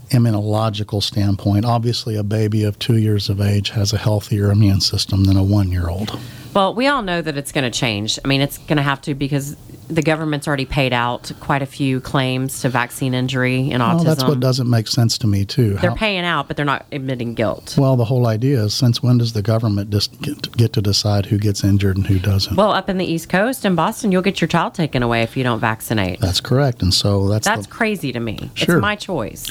immunological 0.09 1.01
standpoint. 1.01 1.65
Obviously, 1.65 2.15
a 2.15 2.23
baby 2.23 2.63
of 2.63 2.77
two 2.79 2.97
years 2.97 3.29
of 3.29 3.39
age 3.41 3.69
has 3.71 3.93
a 3.93 3.97
healthier 3.97 4.51
immune 4.51 4.81
system 4.81 5.25
than 5.25 5.37
a 5.37 5.43
one 5.43 5.71
year 5.71 5.89
old. 5.89 6.17
Well, 6.53 6.73
we 6.73 6.87
all 6.87 7.03
know 7.03 7.21
that 7.21 7.37
it's 7.37 7.51
going 7.51 7.69
to 7.71 7.77
change. 7.79 8.17
I 8.25 8.27
mean, 8.27 8.41
it's 8.41 8.57
going 8.57 8.77
to 8.77 8.83
have 8.83 9.01
to 9.03 9.13
because 9.13 9.55
the 9.87 10.01
government's 10.01 10.47
already 10.47 10.65
paid 10.65 10.93
out 10.93 11.31
quite 11.39 11.61
a 11.61 11.65
few 11.67 11.99
claims 11.99 12.61
to 12.61 12.69
vaccine 12.69 13.13
injury 13.13 13.69
and 13.71 13.81
autism. 13.83 13.95
Well, 13.95 14.03
that's 14.03 14.23
what 14.23 14.39
doesn't 14.39 14.69
make 14.69 14.87
sense 14.87 15.17
to 15.19 15.27
me, 15.27 15.45
too. 15.45 15.75
They're 15.75 15.91
How- 15.91 15.95
paying 15.95 16.25
out, 16.25 16.47
but 16.47 16.57
they're 16.57 16.65
not 16.65 16.85
admitting 16.91 17.35
guilt. 17.35 17.75
well, 17.77 17.95
the 17.95 18.05
whole 18.05 18.25
idea 18.27 18.63
is 18.63 18.73
since 18.73 19.01
when 19.03 19.19
does 19.19 19.33
the 19.33 19.41
government 19.43 19.89
just 19.91 20.19
get, 20.21 20.51
get 20.57 20.73
to 20.73 20.81
decide 20.81 21.27
who 21.27 21.37
gets 21.37 21.63
injured 21.63 21.97
and 21.97 22.07
who 22.07 22.17
doesn't? 22.19 22.55
Well, 22.55 22.71
up 22.71 22.89
in 22.89 22.97
the 22.97 23.05
East 23.05 23.29
Coast 23.29 23.63
in 23.63 23.75
Boston, 23.75 24.11
you'll 24.11 24.21
get 24.23 24.41
your 24.41 24.47
child 24.47 24.73
taken 24.73 25.01
away 25.03 25.21
if 25.21 25.37
you 25.37 25.43
don't 25.43 25.59
vaccinate. 25.59 26.19
that's 26.19 26.41
correct. 26.41 26.81
And 26.81 26.93
so 26.93 27.27
that's, 27.29 27.45
That's 27.47 27.67
the, 27.67 27.71
crazy 27.71 28.11
to 28.11 28.19
me. 28.19 28.49
Sure. 28.55 28.77
It's 28.77 28.81
my 28.81 28.95
choice. 28.95 29.47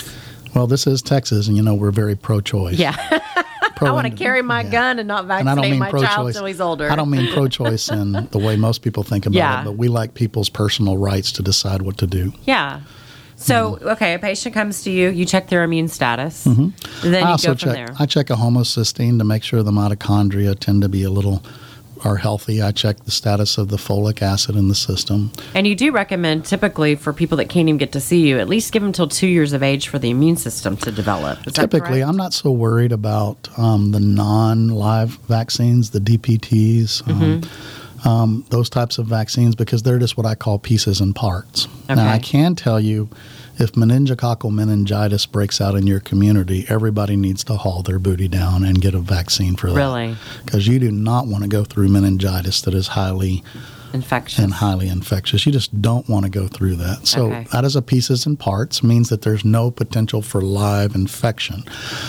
Well, 0.55 0.67
this 0.67 0.87
is 0.87 1.03
Texas, 1.03 1.49
and 1.49 1.57
you 1.57 1.63
know, 1.63 1.75
we're 1.75 1.91
very 1.91 2.15
pro 2.17 2.41
choice. 2.41 2.77
Yeah. 2.79 2.97
I 3.81 3.93
want 3.93 4.09
to 4.09 4.13
carry 4.13 4.43
my 4.43 4.65
gun 4.65 4.99
and 4.99 5.07
not 5.07 5.21
and 5.21 5.29
vaccinate 5.29 5.71
mean 5.71 5.79
my 5.79 5.91
pro-choice. 5.91 6.09
child 6.09 6.33
till 6.33 6.47
he's 6.47 6.61
older. 6.61 6.91
I 6.91 6.97
don't 6.97 7.11
mean 7.11 7.33
pro-choice 7.33 7.89
in 7.93 8.11
the 8.33 8.39
way 8.39 8.57
most 8.57 8.83
people 8.83 9.05
think 9.05 9.25
about 9.25 9.37
Yeah. 9.37 9.61
it, 9.61 9.65
but 9.67 9.73
we 9.77 9.87
like 9.87 10.15
people's 10.15 10.49
personal 10.49 10.97
rights 10.99 11.31
to 11.33 11.43
decide 11.45 11.83
what 11.83 11.97
to 11.99 12.07
do. 12.09 12.33
Yeah. 12.43 12.81
So, 13.37 13.75
Mm-hmm. 13.77 13.89
okay, 13.91 14.15
a 14.15 14.19
patient 14.19 14.53
comes 14.53 14.83
to 14.83 14.91
you, 14.91 15.11
you 15.11 15.25
check 15.25 15.49
their 15.49 15.63
immune 15.63 15.87
status, 15.87 16.45
and 16.45 16.73
then 17.03 17.15
I 17.15 17.19
you 17.21 17.27
also 17.27 17.49
go 17.49 17.55
from 17.55 17.69
check. 17.69 17.87
there. 17.87 17.97
I 18.01 18.07
check 18.07 18.31
a 18.31 18.35
homocysteine 18.35 19.19
to 19.19 19.25
make 19.25 19.45
sure 19.45 19.63
the 19.63 19.71
mitochondria 19.71 20.59
tend 20.59 20.83
to 20.83 20.89
be 20.89 21.05
a 21.05 21.11
little 21.11 21.45
are 22.05 22.17
healthy. 22.17 22.63
I 22.63 22.73
check 22.73 23.05
the 23.05 23.11
status 23.11 23.59
of 23.59 23.69
the 23.69 23.77
folic 23.77 24.23
acid 24.23 24.57
in 24.57 24.69
the 24.69 24.75
system. 24.75 25.33
And 25.55 25.67
you 25.67 25.75
do 25.75 25.93
recommend 25.93 26.45
typically 26.45 26.95
for 26.95 27.13
people 27.13 27.37
that 27.39 27.49
can't 27.49 27.69
even 27.69 27.79
get 27.79 27.93
to 27.93 28.01
see 28.01 28.27
you, 28.29 28.39
at 28.39 28.49
least 28.49 28.73
give 28.73 28.83
them 28.83 28.93
till 28.93 29.09
two 29.09 29.27
years 29.27 29.53
of 29.53 29.63
age 29.63 29.89
for 29.89 29.99
the 29.99 30.11
immune 30.11 30.37
system 30.37 30.77
to 30.79 30.93
develop. 30.93 31.47
Is 31.47 31.55
Typically? 31.55 32.03
I'm 32.03 32.17
not 32.17 32.33
so 32.33 32.51
worried 32.51 32.93
about 32.93 33.49
um, 33.59 33.93
the 33.93 34.01
non-live 34.01 35.11
vaccines, 35.29 35.91
the 35.91 36.01
DPTs, 36.01 37.07
um, 37.09 37.19
Mm-hmm. 37.19 37.78
Um, 38.09 38.45
those 38.51 38.71
types 38.71 38.99
of 38.99 39.07
vaccines, 39.07 39.55
because 39.55 39.83
they're 39.83 39.99
just 39.99 40.17
what 40.17 40.27
I 40.27 40.35
call 40.35 40.59
pieces 40.59 41.01
and 41.01 41.15
parts. 41.15 41.69
Now, 41.89 42.09
I 42.09 42.19
can 42.19 42.55
tell 42.55 42.81
you, 42.81 43.09
if 43.59 43.73
meningococcal 43.73 44.53
meningitis 44.53 45.27
breaks 45.27 45.61
out 45.61 45.75
in 45.75 45.87
your 45.87 46.01
community, 46.01 46.65
everybody 46.69 47.17
needs 47.17 47.43
to 47.45 47.55
haul 47.55 47.83
their 47.83 47.99
booty 47.99 48.29
down 48.29 48.65
and 48.65 48.81
get 48.81 48.95
a 48.95 49.01
vaccine 49.01 49.57
for 49.57 49.67
that. 49.69 49.77
Really? 49.77 50.17
Because 50.45 50.67
you 50.69 50.79
do 50.79 50.91
not 50.91 51.27
want 51.27 51.43
to 51.43 51.49
go 51.49 51.65
through 51.65 51.89
meningitis 51.89 52.61
that 52.63 52.73
is 52.75 52.89
highly 52.89 53.43
infectious. 53.93 54.39
and 54.39 54.53
highly 54.55 54.87
infectious. 54.89 55.45
You 55.45 55.51
just 55.53 55.81
don't 55.83 56.09
want 56.09 56.25
to 56.25 56.31
go 56.31 56.47
through 56.47 56.77
that. 56.77 57.07
So 57.07 57.27
Okay. 57.27 57.47
that 57.53 57.65
is 57.65 57.75
a 57.75 57.83
pieces 57.83 58.27
and 58.27 58.39
parts 58.39 58.83
means 58.85 59.09
that 59.09 59.23
there's 59.23 59.45
no 59.45 59.71
potential 59.73 60.23
for 60.23 60.41
live 60.41 60.95
infection. 60.95 61.65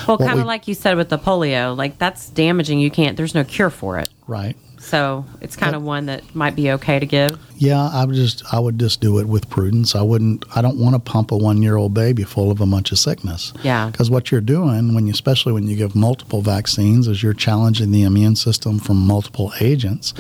well, 0.08 0.18
kind 0.18 0.36
we- 0.36 0.42
of 0.42 0.46
like 0.48 0.68
you 0.68 0.76
said 0.76 0.98
with 0.98 1.10
the 1.10 1.18
polio, 1.18 1.76
like 1.76 1.98
that's 1.98 2.30
damaging. 2.30 2.80
You 2.80 2.92
can't. 2.92 3.18
There's 3.18 3.34
no 3.34 3.44
cure 3.44 3.70
for 3.72 3.98
it. 3.98 4.10
Right. 4.28 4.56
So 4.80 5.26
it's 5.42 5.56
kind 5.56 5.76
of 5.76 5.84
one 5.84 6.08
that 6.08 6.34
might 6.34 6.56
be 6.56 6.72
okay 6.72 7.00
to 7.00 7.06
give. 7.06 7.40
Yeah, 7.58 7.90
I 7.92 8.06
would 8.06 8.16
just 8.16 8.44
I 8.54 8.60
would 8.60 8.80
just 8.80 9.02
do 9.02 9.20
it 9.20 9.28
with 9.28 9.50
prudence. 9.50 9.94
I 9.94 10.02
wouldn't 10.02 10.46
I 10.56 10.62
don't 10.62 10.78
want 10.78 10.96
to 10.96 11.00
pump 11.00 11.32
a 11.32 11.36
1-year-old 11.36 11.94
baby 11.94 12.24
full 12.24 12.50
of 12.50 12.62
a 12.62 12.66
bunch 12.66 12.92
of 12.92 12.98
sickness. 12.98 13.54
Yeah. 13.62 13.92
Cuz 13.92 14.10
what 14.10 14.32
you're 14.32 14.42
doing 14.42 14.94
when 14.94 15.06
you 15.06 15.12
especially 15.12 15.54
when 15.54 15.68
you 15.68 15.76
give 15.76 15.96
multiple 15.96 16.42
vaccines 16.42 17.08
is 17.08 17.22
you're 17.22 17.34
challenging 17.34 17.92
the 17.92 18.04
immune 18.04 18.36
system 18.36 18.80
from 18.80 18.98
multiple 19.06 19.52
agents 19.60 20.14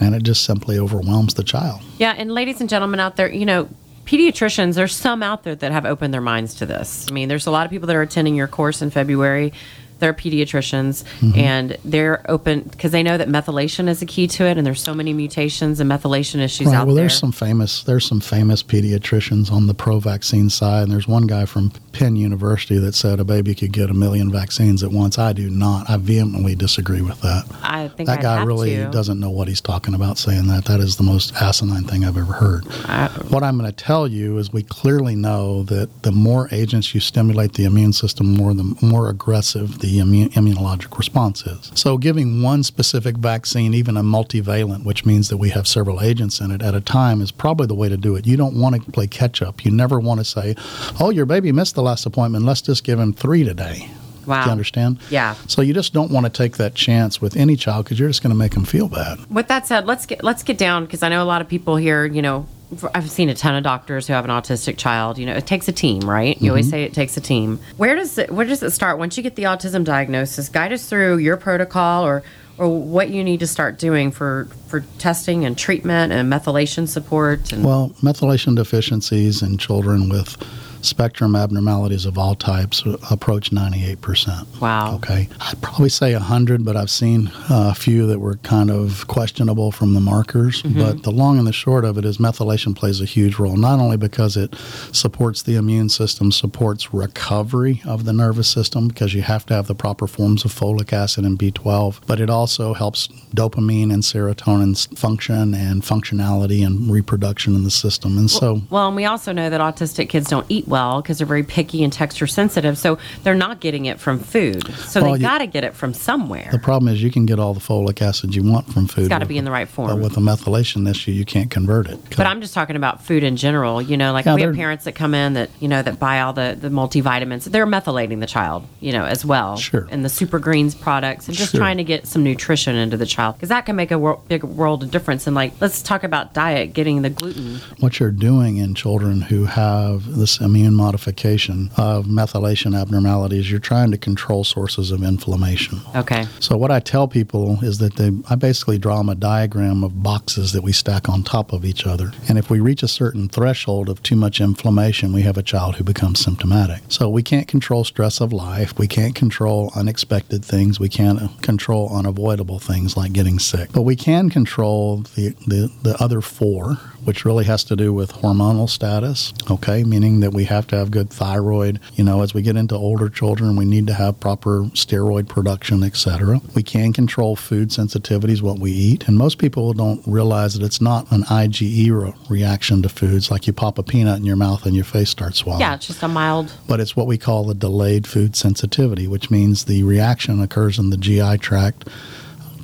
and 0.00 0.14
it 0.14 0.22
just 0.22 0.44
simply 0.44 0.78
overwhelms 0.78 1.34
the 1.34 1.44
child. 1.44 1.80
Yeah, 1.98 2.14
and 2.16 2.32
ladies 2.32 2.60
and 2.60 2.70
gentlemen 2.70 3.00
out 3.00 3.16
there, 3.16 3.30
you 3.30 3.44
know, 3.44 3.68
pediatricians, 4.06 4.74
there's 4.74 4.94
some 4.94 5.22
out 5.22 5.44
there 5.44 5.54
that 5.54 5.72
have 5.72 5.86
opened 5.86 6.12
their 6.12 6.20
minds 6.20 6.54
to 6.56 6.66
this. 6.66 7.06
I 7.08 7.12
mean, 7.12 7.28
there's 7.28 7.46
a 7.46 7.50
lot 7.50 7.64
of 7.64 7.70
people 7.70 7.86
that 7.86 7.96
are 7.96 8.02
attending 8.02 8.34
your 8.34 8.48
course 8.48 8.82
in 8.82 8.90
February. 8.90 9.52
They're 9.98 10.14
pediatricians 10.14 11.04
Mm-hmm. 11.20 11.38
and 11.38 11.76
they're 11.84 12.24
open 12.30 12.60
because 12.62 12.92
they 12.92 13.02
know 13.02 13.16
that 13.16 13.28
methylation 13.28 13.88
is 13.88 14.02
a 14.02 14.06
key 14.06 14.26
to 14.28 14.44
it, 14.44 14.56
and 14.58 14.66
there's 14.66 14.80
so 14.82 14.94
many 14.94 15.12
mutations 15.12 15.80
and 15.80 15.90
methylation 15.90 16.40
issues 16.40 16.66
Right. 16.68 16.74
out 16.76 16.86
Well, 16.86 16.94
there. 16.96 17.02
Well, 17.04 17.08
there's 17.08 17.18
some 17.18 17.32
famous 17.32 17.82
there's 17.84 18.04
some 18.04 18.20
famous 18.20 18.62
pediatricians 18.62 19.50
on 19.50 19.66
the 19.66 19.74
pro 19.74 20.00
vaccine 20.00 20.50
side, 20.50 20.84
and 20.84 20.92
there's 20.92 21.08
one 21.08 21.26
guy 21.26 21.44
from 21.46 21.70
Penn 21.92 22.16
University 22.16 22.78
that 22.78 22.94
said 22.94 23.20
a 23.20 23.24
baby 23.24 23.54
could 23.54 23.72
get 23.72 23.90
a 23.90 23.94
million 23.94 24.30
vaccines 24.30 24.82
at 24.82 24.90
once. 24.90 25.18
I 25.18 25.32
do 25.32 25.48
not. 25.50 25.88
I 25.88 25.96
vehemently 25.96 26.54
disagree 26.54 27.00
with 27.02 27.20
that. 27.22 27.44
I 27.62 27.88
think 27.88 28.08
that 28.08 28.18
I'd 28.18 28.22
guy 28.22 28.44
really 28.44 28.76
to. 28.76 28.90
doesn't 28.90 29.20
know 29.20 29.30
what 29.30 29.48
he's 29.48 29.60
talking 29.60 29.94
about 29.94 30.18
saying 30.18 30.48
that. 30.48 30.64
That 30.66 30.80
is 30.80 30.96
the 30.96 31.02
most 31.04 31.34
asinine 31.40 31.84
thing 31.84 32.04
I've 32.04 32.16
ever 32.18 32.32
heard. 32.32 32.64
I- 32.84 33.08
What 33.28 33.42
I'm 33.42 33.56
going 33.58 33.70
to 33.70 33.84
tell 33.84 34.06
you 34.08 34.38
is 34.38 34.52
we 34.52 34.62
clearly 34.62 35.14
know 35.14 35.62
that 35.64 36.02
the 36.02 36.12
more 36.12 36.48
agents 36.52 36.94
you 36.94 37.00
stimulate 37.00 37.54
the 37.54 37.64
immune 37.64 37.92
system, 37.92 38.32
more 38.34 38.52
the 38.54 38.74
more 38.82 39.08
aggressive 39.08 39.78
the 39.84 39.98
immunologic 39.98 40.96
response 40.96 41.44
is. 41.44 41.70
So 41.74 41.98
giving 41.98 42.42
one 42.42 42.62
specific 42.62 43.18
vaccine, 43.18 43.74
even 43.74 43.98
a 43.98 44.02
multivalent, 44.02 44.84
which 44.84 45.04
means 45.04 45.28
that 45.28 45.36
we 45.36 45.50
have 45.50 45.68
several 45.68 46.00
agents 46.00 46.40
in 46.40 46.50
it 46.50 46.62
at 46.62 46.74
a 46.74 46.80
time, 46.80 47.20
is 47.20 47.30
probably 47.30 47.66
the 47.66 47.74
way 47.74 47.90
to 47.90 47.98
do 47.98 48.16
it. 48.16 48.26
You 48.26 48.38
don't 48.38 48.58
want 48.58 48.82
to 48.82 48.92
play 48.92 49.06
catch 49.06 49.42
up. 49.42 49.64
You 49.64 49.70
never 49.70 50.00
want 50.00 50.20
to 50.20 50.24
say, 50.24 50.54
"Oh, 50.98 51.10
your 51.10 51.26
baby 51.26 51.52
missed 51.52 51.74
the 51.74 51.82
last 51.82 52.06
appointment. 52.06 52.46
Let's 52.46 52.62
just 52.62 52.82
give 52.82 52.98
him 52.98 53.12
three 53.12 53.44
today." 53.44 53.90
Wow. 54.26 54.40
Do 54.40 54.46
you 54.46 54.52
understand? 54.52 55.00
Yeah. 55.10 55.34
So 55.48 55.60
you 55.60 55.74
just 55.74 55.92
don't 55.92 56.10
want 56.10 56.24
to 56.24 56.30
take 56.30 56.56
that 56.56 56.74
chance 56.74 57.20
with 57.20 57.36
any 57.36 57.56
child 57.56 57.84
because 57.84 57.98
you're 57.98 58.08
just 58.08 58.22
going 58.22 58.32
to 58.32 58.38
make 58.38 58.52
them 58.52 58.64
feel 58.64 58.88
bad. 58.88 59.18
With 59.30 59.48
that 59.48 59.66
said, 59.66 59.84
let's 59.86 60.06
get 60.06 60.24
let's 60.24 60.42
get 60.42 60.56
down 60.56 60.86
because 60.86 61.02
I 61.02 61.10
know 61.10 61.22
a 61.22 61.28
lot 61.28 61.42
of 61.42 61.48
people 61.48 61.76
here. 61.76 62.06
You 62.06 62.22
know, 62.22 62.46
I've 62.94 63.10
seen 63.10 63.28
a 63.28 63.34
ton 63.34 63.54
of 63.54 63.62
doctors 63.62 64.06
who 64.06 64.12
have 64.12 64.24
an 64.24 64.30
autistic 64.30 64.76
child. 64.76 65.18
You 65.18 65.26
know, 65.26 65.34
it 65.34 65.46
takes 65.46 65.68
a 65.68 65.72
team, 65.72 66.00
right? 66.00 66.40
You 66.40 66.50
always 66.50 66.66
mm-hmm. 66.66 66.72
say 66.72 66.84
it 66.84 66.94
takes 66.94 67.16
a 67.16 67.20
team. 67.20 67.60
Where 67.76 67.94
does 67.94 68.18
it 68.18 68.30
Where 68.30 68.46
does 68.46 68.62
it 68.62 68.70
start 68.70 68.98
once 68.98 69.16
you 69.16 69.22
get 69.22 69.36
the 69.36 69.44
autism 69.44 69.84
diagnosis? 69.84 70.48
Guide 70.48 70.72
us 70.72 70.88
through 70.88 71.18
your 71.18 71.36
protocol 71.36 72.04
or 72.04 72.22
or 72.56 72.68
what 72.68 73.10
you 73.10 73.24
need 73.24 73.40
to 73.40 73.46
start 73.46 73.78
doing 73.78 74.10
for 74.10 74.48
for 74.68 74.80
testing 74.98 75.44
and 75.44 75.58
treatment 75.58 76.12
and 76.12 76.32
methylation 76.32 76.88
support. 76.88 77.52
And 77.52 77.64
Well, 77.64 77.90
methylation 78.02 78.56
deficiencies 78.56 79.42
in 79.42 79.58
children 79.58 80.08
with 80.08 80.36
spectrum 80.84 81.34
abnormalities 81.34 82.04
of 82.06 82.18
all 82.18 82.34
types 82.34 82.82
approach 83.10 83.50
98%. 83.50 84.60
wow, 84.60 84.94
Okay. 84.96 85.28
I'd 85.40 85.60
probably 85.62 85.88
say 85.88 86.12
100, 86.12 86.64
but 86.64 86.76
I've 86.76 86.90
seen 86.90 87.28
uh, 87.50 87.70
a 87.70 87.74
few 87.74 88.06
that 88.06 88.18
were 88.18 88.36
kind 88.38 88.70
of 88.70 89.06
questionable 89.06 89.72
from 89.72 89.94
the 89.94 90.00
markers. 90.00 90.62
But 90.62 91.02
the 91.02 91.10
long 91.10 91.38
and 91.38 91.46
the 91.46 91.52
short 91.52 91.84
of 91.84 91.96
it 91.98 92.04
is 92.04 92.18
methylation 92.18 92.74
plays 92.76 93.00
a 93.00 93.04
huge 93.04 93.38
role, 93.38 93.56
not 93.56 93.78
only 93.80 93.96
because 93.96 94.36
it 94.36 94.54
supports 94.92 95.42
the 95.42 95.56
immune 95.56 95.88
system, 95.88 96.32
supports 96.32 96.92
recovery 96.92 97.80
of 97.86 98.04
the 98.04 98.12
nervous 98.12 98.48
system, 98.48 98.88
because 98.88 99.14
you 99.14 99.22
have 99.22 99.46
to 99.46 99.54
have 99.54 99.66
the 99.66 99.74
proper 99.74 100.06
forms 100.06 100.44
of 100.44 100.52
folic 100.52 100.92
acid 100.92 101.24
and 101.24 101.38
B12, 101.38 102.00
but 102.06 102.20
it 102.20 102.28
also 102.30 102.74
helps 102.74 103.08
dopamine 103.34 103.92
and 103.92 104.02
serotonin's 104.02 104.86
function 104.98 105.54
and 105.54 105.82
functionality 105.82 106.64
and 106.66 106.90
reproduction 106.90 107.54
in 107.54 107.64
the 107.64 107.70
system. 107.70 108.18
And 108.18 108.30
so, 108.30 108.62
Well, 108.70 108.88
and 108.88 108.96
we 108.96 109.04
also 109.04 109.32
know 109.32 109.48
that 109.50 109.60
autistic 109.60 110.08
kids 110.08 110.28
don't 110.28 110.46
eat 110.48 110.66
well 110.68 110.73
because 111.02 111.18
they're 111.18 111.26
very 111.26 111.42
picky 111.42 111.82
and 111.84 111.92
texture 111.92 112.26
sensitive, 112.26 112.76
so 112.78 112.98
they're 113.22 113.34
not 113.34 113.60
getting 113.60 113.86
it 113.86 114.00
from 114.00 114.18
food. 114.18 114.66
So 114.74 115.02
Well, 115.02 115.12
they 115.14 115.18
got 115.20 115.38
to 115.38 115.46
get 115.46 115.64
it 115.64 115.74
from 115.74 115.94
somewhere. 115.94 116.48
the 116.50 116.58
problem 116.58 116.92
is 116.92 117.02
you 117.02 117.10
can 117.10 117.26
get 117.26 117.38
all 117.38 117.54
the 117.54 117.60
folic 117.60 118.02
acid 118.02 118.34
you 118.34 118.42
want 118.42 118.72
from 118.72 118.86
food. 118.86 119.02
It's 119.02 119.08
got 119.08 119.18
to 119.20 119.26
be 119.26 119.38
in 119.38 119.44
the 119.44 119.50
right 119.50 119.68
form. 119.68 119.88
But 119.88 119.98
with 120.02 120.16
a 120.16 120.20
methylation 120.20 120.88
issue, 120.88 121.12
you 121.12 121.24
can't 121.24 121.50
convert 121.50 121.88
it. 121.88 121.98
But 122.16 122.26
I'm 122.26 122.40
just 122.40 122.54
talking 122.54 122.76
about 122.76 123.04
food 123.04 123.22
in 123.22 123.36
general. 123.36 123.80
You 123.82 123.96
know, 123.96 124.12
like 124.12 124.24
Yeah, 124.26 124.34
we 124.34 124.42
have 124.42 124.54
parents 124.54 124.84
that 124.84 124.92
come 124.92 125.14
in 125.14 125.34
that 125.34 125.50
you 125.60 125.68
know 125.68 125.82
that 125.82 125.98
buy 125.98 126.20
all 126.20 126.32
the 126.32 126.56
the 126.60 126.68
multivitamins. 126.68 127.44
They're 127.44 127.66
methylating 127.66 128.20
the 128.20 128.26
child, 128.26 128.64
you 128.80 128.92
know, 128.92 129.04
as 129.04 129.24
well. 129.24 129.56
Sure. 129.56 129.86
And 129.90 130.04
the 130.04 130.08
super 130.08 130.38
greens 130.38 130.74
products, 130.74 131.28
and 131.28 131.36
just 131.36 131.52
Sure. 131.52 131.60
trying 131.60 131.76
to 131.76 131.84
get 131.84 132.06
some 132.06 132.22
nutrition 132.24 132.74
into 132.76 132.96
the 132.96 133.06
child 133.06 133.36
because 133.36 133.50
that 133.50 133.66
can 133.66 133.76
make 133.76 133.90
a 133.90 133.98
wor- 133.98 134.20
big 134.28 134.42
world 134.44 134.82
of 134.82 134.90
difference. 134.90 135.26
And 135.26 135.36
like, 135.36 135.52
let's 135.60 135.82
talk 135.82 136.04
about 136.04 136.32
diet, 136.34 136.72
getting 136.72 137.02
the 137.02 137.10
gluten. 137.10 137.60
what 137.80 138.00
you're 138.00 138.10
doing 138.10 138.56
in 138.56 138.74
children 138.74 139.20
who 139.20 139.44
have 139.44 140.06
this 140.16 140.40
immune 140.40 140.63
modification 140.72 141.70
of 141.76 142.06
methylation 142.06 142.78
abnormalities, 142.78 143.50
you're 143.50 143.60
trying 143.60 143.90
to 143.90 143.98
control 143.98 144.44
sources 144.44 144.90
of 144.90 145.02
inflammation. 145.02 145.80
Okay. 145.94 146.26
So 146.40 146.56
what 146.56 146.70
I 146.70 146.80
tell 146.80 147.06
people 147.08 147.58
is 147.62 147.78
that 147.78 147.96
they, 147.96 148.10
I 148.30 148.34
basically 148.34 148.78
draw 148.78 148.98
them 148.98 149.08
a 149.08 149.14
diagram 149.14 149.84
of 149.84 150.02
boxes 150.02 150.52
that 150.52 150.62
we 150.62 150.72
stack 150.72 151.08
on 151.08 151.22
top 151.22 151.52
of 151.52 151.64
each 151.64 151.86
other. 151.86 152.12
And 152.28 152.38
if 152.38 152.50
we 152.50 152.60
reach 152.60 152.82
a 152.82 152.88
certain 152.88 153.28
threshold 153.28 153.88
of 153.88 154.02
too 154.02 154.16
much 154.16 154.40
inflammation, 154.40 155.12
we 155.12 155.22
have 155.22 155.36
a 155.36 155.42
child 155.42 155.76
who 155.76 155.84
becomes 155.84 156.20
symptomatic. 156.20 156.82
So 156.88 157.08
we 157.08 157.22
can't 157.22 157.48
control 157.48 157.84
stress 157.84 158.20
of 158.20 158.32
life. 158.32 158.78
We 158.78 158.88
can't 158.88 159.14
control 159.14 159.72
unexpected 159.74 160.44
things. 160.44 160.80
We 160.80 160.88
can't 160.88 161.42
control 161.42 161.94
unavoidable 161.94 162.58
things 162.58 162.96
like 162.96 163.12
getting 163.12 163.38
sick. 163.38 163.70
But 163.72 163.82
we 163.82 163.96
can 163.96 164.30
control 164.30 164.98
the, 165.14 165.30
the, 165.46 165.70
the 165.82 165.96
other 166.02 166.20
four, 166.20 166.78
which 167.04 167.24
really 167.24 167.44
has 167.44 167.64
to 167.64 167.76
do 167.76 167.92
with 167.92 168.12
hormonal 168.12 168.68
status, 168.68 169.32
okay, 169.50 169.84
meaning 169.84 170.20
that 170.20 170.32
we 170.32 170.44
have 170.44 170.66
to 170.68 170.76
have 170.76 170.90
good 170.90 171.10
thyroid. 171.10 171.80
You 171.94 172.04
know, 172.04 172.22
as 172.22 172.34
we 172.34 172.42
get 172.42 172.56
into 172.56 172.74
older 172.74 173.08
children, 173.08 173.56
we 173.56 173.64
need 173.64 173.86
to 173.88 173.94
have 173.94 174.18
proper 174.20 174.62
steroid 174.74 175.28
production, 175.28 175.82
etc. 175.82 176.40
We 176.54 176.62
can 176.62 176.92
control 176.92 177.36
food 177.36 177.68
sensitivities, 177.70 178.42
what 178.42 178.58
we 178.58 178.72
eat, 178.72 179.06
and 179.08 179.16
most 179.16 179.38
people 179.38 179.72
don't 179.72 180.02
realize 180.06 180.54
that 180.54 180.64
it's 180.64 180.80
not 180.80 181.10
an 181.12 181.22
IgE 181.24 181.90
re- 181.90 182.14
reaction 182.28 182.82
to 182.82 182.88
foods, 182.88 183.30
like 183.30 183.46
you 183.46 183.52
pop 183.52 183.78
a 183.78 183.82
peanut 183.82 184.18
in 184.18 184.24
your 184.24 184.36
mouth 184.36 184.66
and 184.66 184.74
your 184.74 184.84
face 184.84 185.10
starts 185.10 185.38
swelling 185.38 185.60
Yeah, 185.60 185.74
it's 185.74 185.86
just 185.86 186.02
a 186.02 186.08
mild. 186.08 186.52
but 186.66 186.80
it's 186.80 186.96
what 186.96 187.06
we 187.06 187.18
call 187.18 187.50
a 187.50 187.54
delayed 187.54 188.06
food 188.06 188.34
sensitivity, 188.36 189.06
which 189.06 189.30
means 189.30 189.64
the 189.64 189.82
reaction 189.82 190.40
occurs 190.42 190.78
in 190.78 190.90
the 190.90 190.96
GI 190.96 191.38
tract 191.38 191.88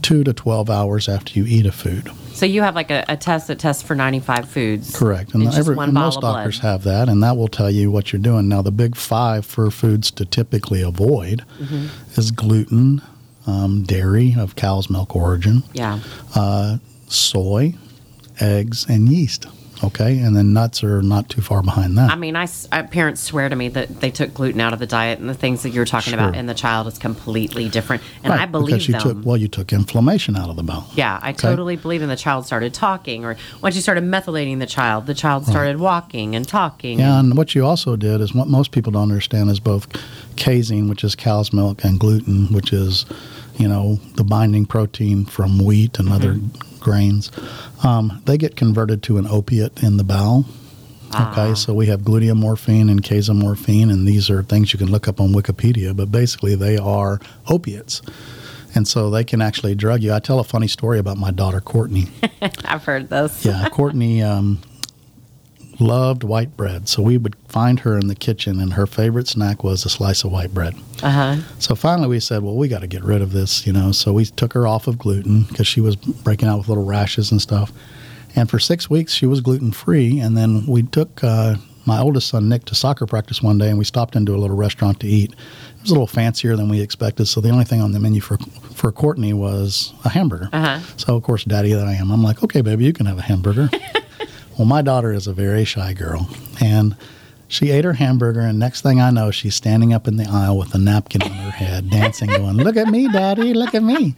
two 0.03 0.25
to 0.25 0.33
12 0.33 0.71
hours 0.71 1.09
after 1.09 1.39
you 1.39 1.45
eat 1.47 1.67
a 1.67 1.73
food. 1.73 2.11
So 2.41 2.47
you 2.47 2.63
have 2.63 2.75
like 2.75 2.91
a, 2.91 3.05
a 3.07 3.19
test 3.19 3.49
that 3.49 3.59
tests 3.59 3.83
for 3.83 3.95
95 3.95 4.49
foods. 4.49 4.97
Correct. 4.97 5.35
And 5.35 5.47
every- 5.47 5.77
and 5.79 5.93
most 5.93 6.23
doctors 6.23 6.61
have 6.61 6.85
that, 6.85 7.07
and 7.11 7.23
that 7.23 7.37
will 7.37 7.49
tell 7.49 7.71
you 7.71 7.91
what 7.91 8.15
you're 8.15 8.23
doing. 8.23 8.49
Now, 8.49 8.63
the 8.63 8.71
big 8.71 8.97
five 8.97 9.45
for 9.45 9.71
foods 9.71 10.11
to 10.13 10.25
typically 10.25 10.81
avoid 10.81 11.45
Mm-hmm. 11.61 12.19
is 12.19 12.31
gluten, 12.31 13.03
um, 13.47 13.83
dairy 13.83 14.35
of 14.39 14.57
cow's 14.57 14.89
milk 14.89 15.15
origin, 15.15 15.65
Yeah. 15.75 15.99
uh, 16.35 16.79
soy, 17.09 17.75
eggs, 18.41 18.87
and 18.89 19.11
yeast. 19.11 19.45
Okay, 19.83 20.19
and 20.19 20.37
then 20.37 20.53
nuts 20.53 20.85
are 20.85 21.01
not 21.01 21.29
too 21.29 21.41
far 21.41 21.63
behind 21.63 21.97
that. 21.97 22.11
I 22.11 22.15
mean, 22.17 22.37
I 22.37 22.47
uh, 22.73 22.83
parents 22.85 23.23
swear 23.23 23.49
to 23.49 23.57
me 23.57 23.69
that 23.69 24.01
they 24.01 24.11
took 24.11 24.35
gluten 24.35 24.61
out 24.61 24.73
of 24.73 24.79
the 24.79 24.87
diet, 24.87 25.19
and 25.19 25.29
the 25.29 25.35
things 25.35 25.63
that 25.63 25.71
you're 25.71 25.87
talking 25.87 26.13
about 26.13 26.37
in 26.37 26.47
the 26.47 26.55
child 26.55 26.87
is 26.87 26.99
completely 26.99 27.69
different. 27.69 28.03
And 28.23 28.31
Right, 28.33 28.43
I 28.43 28.47
believe 28.47 28.67
because 28.67 28.89
you 28.89 28.93
them. 28.93 29.03
took 29.03 29.27
well, 29.27 29.37
you 29.37 29.49
took 29.49 29.73
inflammation 29.73 30.37
out 30.37 30.51
of 30.51 30.57
the 30.57 30.63
bowel. 30.63 30.87
Yeah, 30.95 31.19
I 31.23 31.31
Okay? 31.31 31.49
totally 31.49 31.77
believe 31.77 32.03
in 32.03 32.09
the 32.09 32.17
child 32.17 32.47
started 32.47 32.75
talking, 32.75 33.25
or 33.25 33.37
once 33.63 33.75
you 33.75 33.81
started 33.81 34.05
methylating 34.05 34.59
the 34.59 34.67
child, 34.67 35.07
the 35.07 35.15
child 35.15 35.47
started 35.47 35.79
walking 35.79 36.35
and 36.35 36.47
talking. 36.47 36.99
Yeah, 36.99 37.19
and 37.21 37.37
what 37.37 37.55
you 37.55 37.65
also 37.65 37.97
did 37.97 38.21
is 38.21 38.35
what 38.35 38.49
most 38.49 38.73
people 38.73 38.93
don't 38.93 39.03
understand 39.03 39.49
is 39.51 39.61
both 39.61 39.87
casein, 40.37 40.89
which 40.89 41.05
is 41.05 41.15
cow's 41.15 41.53
milk, 41.53 41.85
and 41.85 41.99
gluten, 41.99 42.47
which 42.53 42.73
is, 42.73 43.07
you 43.57 43.69
know, 43.69 43.99
the 44.17 44.25
binding 44.25 44.67
protein 44.67 45.25
from 45.25 45.59
wheat 45.65 45.99
and 45.99 46.09
other 46.11 46.35
mm-hmm. 46.35 46.70
Grains. 46.81 47.31
Um, 47.85 48.23
they 48.27 48.39
get 48.39 48.57
converted 48.57 49.03
to 49.05 49.19
an 49.19 49.27
opiate 49.27 49.83
in 49.83 49.97
the 49.97 50.05
bowel. 50.05 50.45
Okay, 51.13 51.57
so 51.57 51.75
we 51.75 51.87
have 51.87 52.03
gluteomorphine 52.03 52.89
and 52.89 53.03
casomorphine, 53.03 53.91
and 53.91 54.07
these 54.07 54.31
are 54.31 54.45
things 54.45 54.73
you 54.73 54.79
can 54.79 54.91
look 54.91 55.09
up 55.09 55.21
on 55.21 55.31
Wikipedia, 55.31 55.97
but 55.97 56.13
basically 56.13 56.55
they 56.55 56.79
are 56.79 57.21
opiates. 57.49 58.01
And 58.77 58.87
so 58.87 59.11
they 59.11 59.25
can 59.25 59.43
actually 59.43 59.75
drug 59.75 60.03
you. 60.03 60.13
I 60.13 60.21
tell 60.21 60.39
a 60.39 60.45
funny 60.45 60.69
story 60.69 61.01
about 61.01 61.19
my 61.19 61.33
daughter, 61.33 61.61
Courtney. 61.61 62.07
I've 62.65 62.85
heard 62.85 63.11
this. 63.11 63.45
Yeah, 63.45 63.69
Courtney 63.71 64.23
um, 64.23 64.61
loved 65.81 66.25
white 66.25 66.57
bread. 66.57 66.89
So 66.89 67.03
we 67.03 67.19
would 67.19 67.37
find 67.49 67.81
her 67.81 67.99
in 67.99 68.09
the 68.09 68.15
kitchen, 68.15 68.61
and 68.61 68.75
her 68.75 68.87
favorite 68.87 69.29
snack 69.29 69.65
was 69.65 69.85
a 69.85 69.89
slice 69.89 70.25
of 70.25 70.33
white 70.33 70.53
bread. 70.53 70.75
Uh 71.03 71.11
huh. 71.11 71.37
So 71.59 71.75
finally, 71.75 72.09
we 72.09 72.21
said, 72.21 72.43
well, 72.43 72.57
we 72.57 72.69
got 72.69 72.81
to 72.81 72.87
get 72.87 73.03
rid 73.03 73.23
of 73.23 73.33
this, 73.33 73.67
you 73.67 73.73
know. 73.73 73.93
So 73.93 74.13
we 74.13 74.25
took 74.27 74.53
her 74.53 74.67
off 74.67 74.87
of 74.87 74.99
gluten 74.99 75.45
because 75.45 75.67
she 75.67 75.81
was 75.81 75.97
breaking 75.97 76.49
out 76.49 76.59
with 76.59 76.69
little 76.69 76.85
rashes 76.85 77.31
and 77.31 77.41
stuff. 77.41 77.73
And 78.37 78.49
for 78.49 78.59
six 78.59 78.89
weeks, 78.89 79.13
she 79.13 79.27
was 79.27 79.41
gluten 79.41 79.73
free. 79.73 80.21
And 80.21 80.37
then 80.37 80.65
we 80.67 80.85
took 80.85 81.25
uh, 81.25 81.57
my 81.87 81.99
oldest 81.99 82.29
son, 82.29 82.49
Nick, 82.49 82.65
to 82.67 82.75
soccer 82.75 83.07
practice 83.07 83.43
one 83.43 83.59
day, 83.59 83.69
and 83.69 83.79
we 83.79 83.85
stopped 83.85 84.15
into 84.15 84.35
a 84.35 84.39
little 84.39 84.57
restaurant 84.57 85.01
to 85.01 85.07
eat. 85.07 85.33
It 85.33 85.83
was 85.83 85.91
a 85.91 85.95
little 85.95 86.07
fancier 86.07 86.57
than 86.57 86.69
we 86.69 86.81
expected. 86.81 87.27
So 87.27 87.41
the 87.41 87.51
only 87.51 87.65
thing 87.65 87.81
on 87.81 87.93
the 87.93 88.01
menu 88.01 88.21
for 88.21 88.39
for 88.75 88.93
Courtney 88.93 89.33
was 89.33 89.93
a 90.05 90.09
hamburger. 90.09 90.49
Uh-huh. 90.53 90.81
So 90.97 91.17
of 91.17 91.23
course, 91.23 91.45
daddy 91.45 91.73
that 91.73 91.87
I 91.87 91.95
am, 91.95 92.11
I'm 92.11 92.23
like, 92.23 92.43
okay, 92.45 92.61
baby, 92.61 92.85
you 92.85 92.93
can 92.93 93.07
have 93.07 93.19
a 93.19 93.23
hamburger. 93.23 93.71
well, 94.61 94.67
my 94.69 94.83
daughter 94.83 95.11
is 95.13 95.27
a 95.27 95.33
very 95.33 95.65
shy 95.65 95.95
girl, 95.95 96.29
and 96.61 96.95
she 97.49 97.71
ate 97.71 97.85
her 97.87 97.95
hamburger, 97.95 98.41
and 98.41 98.59
next 98.59 98.83
thing 98.83 99.01
I 99.01 99.09
know, 99.11 99.31
she's 99.31 99.55
standing 99.55 99.95
up 99.95 100.07
in 100.07 100.19
the 100.19 100.27
aisle 100.29 100.59
with 100.59 100.75
a 100.75 100.79
napkin 100.79 101.23
on 101.23 101.31
her 101.31 101.51
head, 101.51 101.89
dancing, 101.89 102.29
going, 102.29 102.59
"Look 102.59 102.77
at 102.77 102.89
me, 102.89 103.09
daddy! 103.09 103.55
Look 103.55 103.75
at 103.75 103.83
me!" 103.83 104.15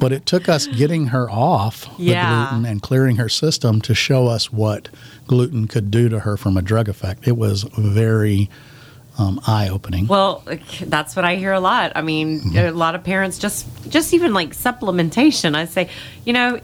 But 0.00 0.12
it 0.12 0.26
took 0.26 0.48
us 0.48 0.66
getting 0.66 1.06
her 1.06 1.30
off 1.30 1.84
the 1.96 2.06
gluten 2.12 2.66
and 2.66 2.82
clearing 2.82 3.16
her 3.16 3.28
system 3.28 3.80
to 3.82 3.94
show 3.94 4.26
us 4.26 4.52
what 4.52 4.88
gluten 5.28 5.68
could 5.68 5.92
do 5.92 6.08
to 6.08 6.18
her 6.20 6.36
from 6.36 6.56
a 6.56 6.62
drug 6.62 6.88
effect. 6.88 7.28
It 7.28 7.36
was 7.36 7.62
very 7.78 8.50
um, 9.16 9.40
eye-opening. 9.46 10.08
Well, 10.08 10.42
that's 10.82 11.14
what 11.14 11.24
I 11.24 11.36
hear 11.36 11.52
a 11.52 11.60
lot. 11.60 11.92
I 11.94 12.02
mean, 12.02 12.40
Mm-hmm. 12.40 12.56
a 12.58 12.70
lot 12.72 12.96
of 12.96 13.04
parents 13.04 13.38
just, 13.38 13.64
just 13.88 14.12
even 14.12 14.34
like 14.34 14.50
supplementation. 14.50 15.54
I 15.54 15.66
say, 15.66 15.88
you 16.24 16.32
know, 16.32 16.58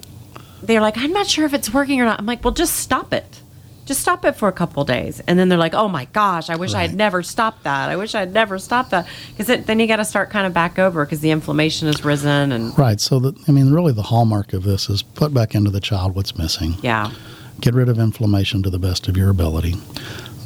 they're 0.62 0.80
like, 0.80 0.96
I'm 0.98 1.12
not 1.12 1.26
sure 1.26 1.44
if 1.44 1.54
it's 1.54 1.72
working 1.72 2.00
or 2.00 2.04
not. 2.04 2.18
I'm 2.18 2.26
like, 2.26 2.44
well, 2.44 2.54
just 2.54 2.76
stop 2.76 3.12
it. 3.12 3.40
Just 3.86 4.02
stop 4.02 4.24
it 4.24 4.36
for 4.36 4.46
a 4.46 4.52
couple 4.52 4.84
days. 4.84 5.20
And 5.26 5.36
then 5.36 5.48
they're 5.48 5.58
like, 5.58 5.74
oh 5.74 5.88
my 5.88 6.04
gosh, 6.06 6.48
I 6.48 6.54
wish 6.54 6.74
I 6.74 6.82
had 6.82 6.94
never 6.94 7.24
stopped 7.24 7.64
that. 7.64 7.90
I 7.90 7.96
wish 7.96 8.14
I 8.14 8.20
had 8.20 8.32
never 8.32 8.56
stopped 8.58 8.90
that. 8.90 9.08
Because 9.36 9.64
then 9.64 9.80
you 9.80 9.88
got 9.88 9.96
to 9.96 10.04
start 10.04 10.30
kind 10.30 10.46
of 10.46 10.54
back 10.54 10.78
over 10.78 11.04
because 11.04 11.20
the 11.20 11.32
inflammation 11.32 11.88
has 11.88 12.04
risen. 12.04 12.52
And 12.52 12.78
Right. 12.78 13.00
So, 13.00 13.18
the, 13.18 13.44
I 13.48 13.50
mean, 13.50 13.72
really, 13.72 13.92
the 13.92 14.02
hallmark 14.02 14.52
of 14.52 14.62
this 14.62 14.88
is 14.88 15.02
put 15.02 15.34
back 15.34 15.56
into 15.56 15.70
the 15.70 15.80
child 15.80 16.14
what's 16.14 16.38
missing. 16.38 16.76
yeah. 16.82 17.10
Get 17.60 17.74
rid 17.74 17.88
of 17.90 17.98
inflammation 17.98 18.62
to 18.62 18.70
the 18.70 18.78
best 18.78 19.08
of 19.08 19.18
your 19.18 19.28
ability. 19.28 19.74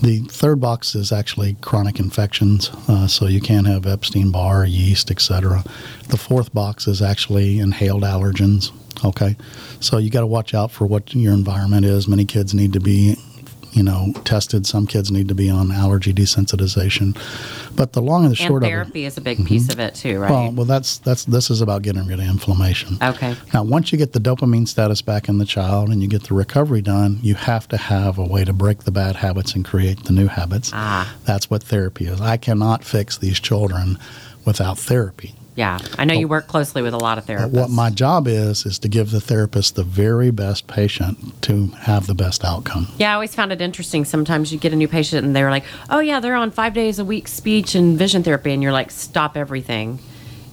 The 0.02 0.20
third 0.28 0.60
box 0.60 0.94
is 0.94 1.12
actually 1.12 1.54
chronic 1.60 2.00
infections, 2.00 2.70
uh, 2.88 3.06
so 3.06 3.26
you 3.26 3.40
can 3.40 3.64
have 3.66 3.86
Epstein 3.86 4.30
Barr, 4.32 4.64
yeast, 4.64 5.10
etc. 5.10 5.64
The 6.08 6.16
fourth 6.16 6.52
box 6.52 6.88
is 6.88 7.00
actually 7.00 7.58
inhaled 7.58 8.02
allergens. 8.02 8.72
Okay, 9.04 9.36
so 9.80 9.98
you 9.98 10.10
got 10.10 10.20
to 10.20 10.26
watch 10.26 10.54
out 10.54 10.70
for 10.70 10.86
what 10.86 11.14
your 11.14 11.32
environment 11.32 11.84
is. 11.84 12.06
Many 12.06 12.24
kids 12.24 12.54
need 12.54 12.72
to 12.74 12.80
be 12.80 13.16
you 13.74 13.82
know, 13.82 14.12
tested. 14.24 14.66
Some 14.66 14.86
kids 14.86 15.10
need 15.10 15.28
to 15.28 15.34
be 15.34 15.50
on 15.50 15.72
allergy 15.72 16.14
desensitization. 16.14 17.18
But 17.74 17.92
the 17.92 18.00
long 18.00 18.22
and 18.22 18.30
the 18.30 18.36
short 18.36 18.62
of. 18.62 18.68
and 18.68 18.70
therapy 18.70 19.00
of 19.00 19.04
it, 19.04 19.06
is 19.06 19.18
a 19.18 19.20
big 19.20 19.44
piece 19.44 19.68
of 19.72 19.80
it 19.80 19.96
too, 19.96 20.20
right? 20.20 20.30
well, 20.30 20.52
well, 20.52 20.64
that's 20.64 20.98
that's 20.98 21.24
this 21.24 21.50
is 21.50 21.60
about 21.60 21.82
getting 21.82 22.06
rid 22.06 22.20
of 22.20 22.26
inflammation. 22.26 22.98
okay. 23.02 23.36
Now, 23.52 23.64
once 23.64 23.90
you 23.90 23.98
get 23.98 24.12
the 24.12 24.20
dopamine 24.20 24.68
status 24.68 25.02
back 25.02 25.28
in 25.28 25.38
the 25.38 25.44
child 25.44 25.90
and 25.90 26.00
you 26.00 26.08
get 26.08 26.24
the 26.24 26.34
recovery 26.34 26.82
done, 26.82 27.18
you 27.22 27.34
have 27.34 27.66
to 27.68 27.76
have 27.76 28.16
a 28.16 28.24
way 28.24 28.44
to 28.44 28.52
break 28.52 28.84
the 28.84 28.92
bad 28.92 29.16
habits 29.16 29.54
and 29.54 29.64
create 29.64 30.04
the 30.04 30.12
new 30.12 30.28
habits. 30.28 30.70
Ah. 30.72 31.12
That's 31.24 31.50
what 31.50 31.64
therapy 31.64 32.06
is. 32.06 32.20
I 32.20 32.36
cannot 32.36 32.84
fix 32.84 33.18
these 33.18 33.40
children 33.40 33.98
without 34.44 34.78
therapy. 34.78 35.34
Yeah. 35.56 35.78
I 35.98 36.04
know 36.04 36.14
you 36.14 36.26
work 36.26 36.48
closely 36.48 36.82
with 36.82 36.94
a 36.94 36.98
lot 36.98 37.16
of 37.16 37.26
therapists. 37.26 37.50
what 37.50 37.70
my 37.70 37.90
job 37.90 38.26
is 38.26 38.66
is 38.66 38.78
to 38.80 38.88
give 38.88 39.12
the 39.12 39.20
therapist 39.20 39.76
the 39.76 39.84
very 39.84 40.30
best 40.32 40.66
patient 40.66 41.40
to 41.42 41.68
have 41.78 42.06
the 42.08 42.14
best 42.14 42.44
outcome. 42.44 42.88
Yeah, 42.98 43.12
I 43.12 43.14
always 43.14 43.34
found 43.34 43.52
it 43.52 43.60
interesting. 43.60 44.04
Sometimes 44.04 44.52
you 44.52 44.58
get 44.58 44.72
a 44.72 44.76
new 44.76 44.88
patient 44.88 45.24
and 45.24 45.34
they're 45.34 45.50
like, 45.50 45.64
"Oh 45.90 46.00
yeah, 46.00 46.18
they're 46.18 46.34
on 46.34 46.50
five 46.50 46.74
days 46.74 46.98
a 46.98 47.04
week 47.04 47.28
speech 47.28 47.74
and 47.76 47.96
vision 47.96 48.22
therapy," 48.24 48.52
and 48.52 48.62
you're 48.62 48.72
like, 48.72 48.90
"Stop 48.90 49.36
everything 49.36 50.00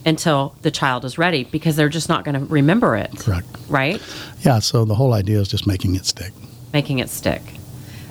until 0.06 0.54
the 0.62 0.70
child 0.70 1.04
is 1.04 1.18
ready," 1.18 1.44
because 1.44 1.74
they're 1.74 1.88
just 1.88 2.08
not 2.08 2.24
going 2.24 2.34
to 2.34 2.44
remember 2.46 2.94
it, 2.96 3.10
Correct. 3.18 3.46
right? 3.68 4.00
Yeah, 4.42 4.60
so 4.60 4.84
the 4.84 4.94
whole 4.94 5.14
idea 5.14 5.40
is 5.40 5.48
just 5.48 5.66
making 5.66 5.96
it 5.96 6.06
stick. 6.06 6.32
Making 6.72 7.00
it 7.00 7.10
stick. 7.10 7.42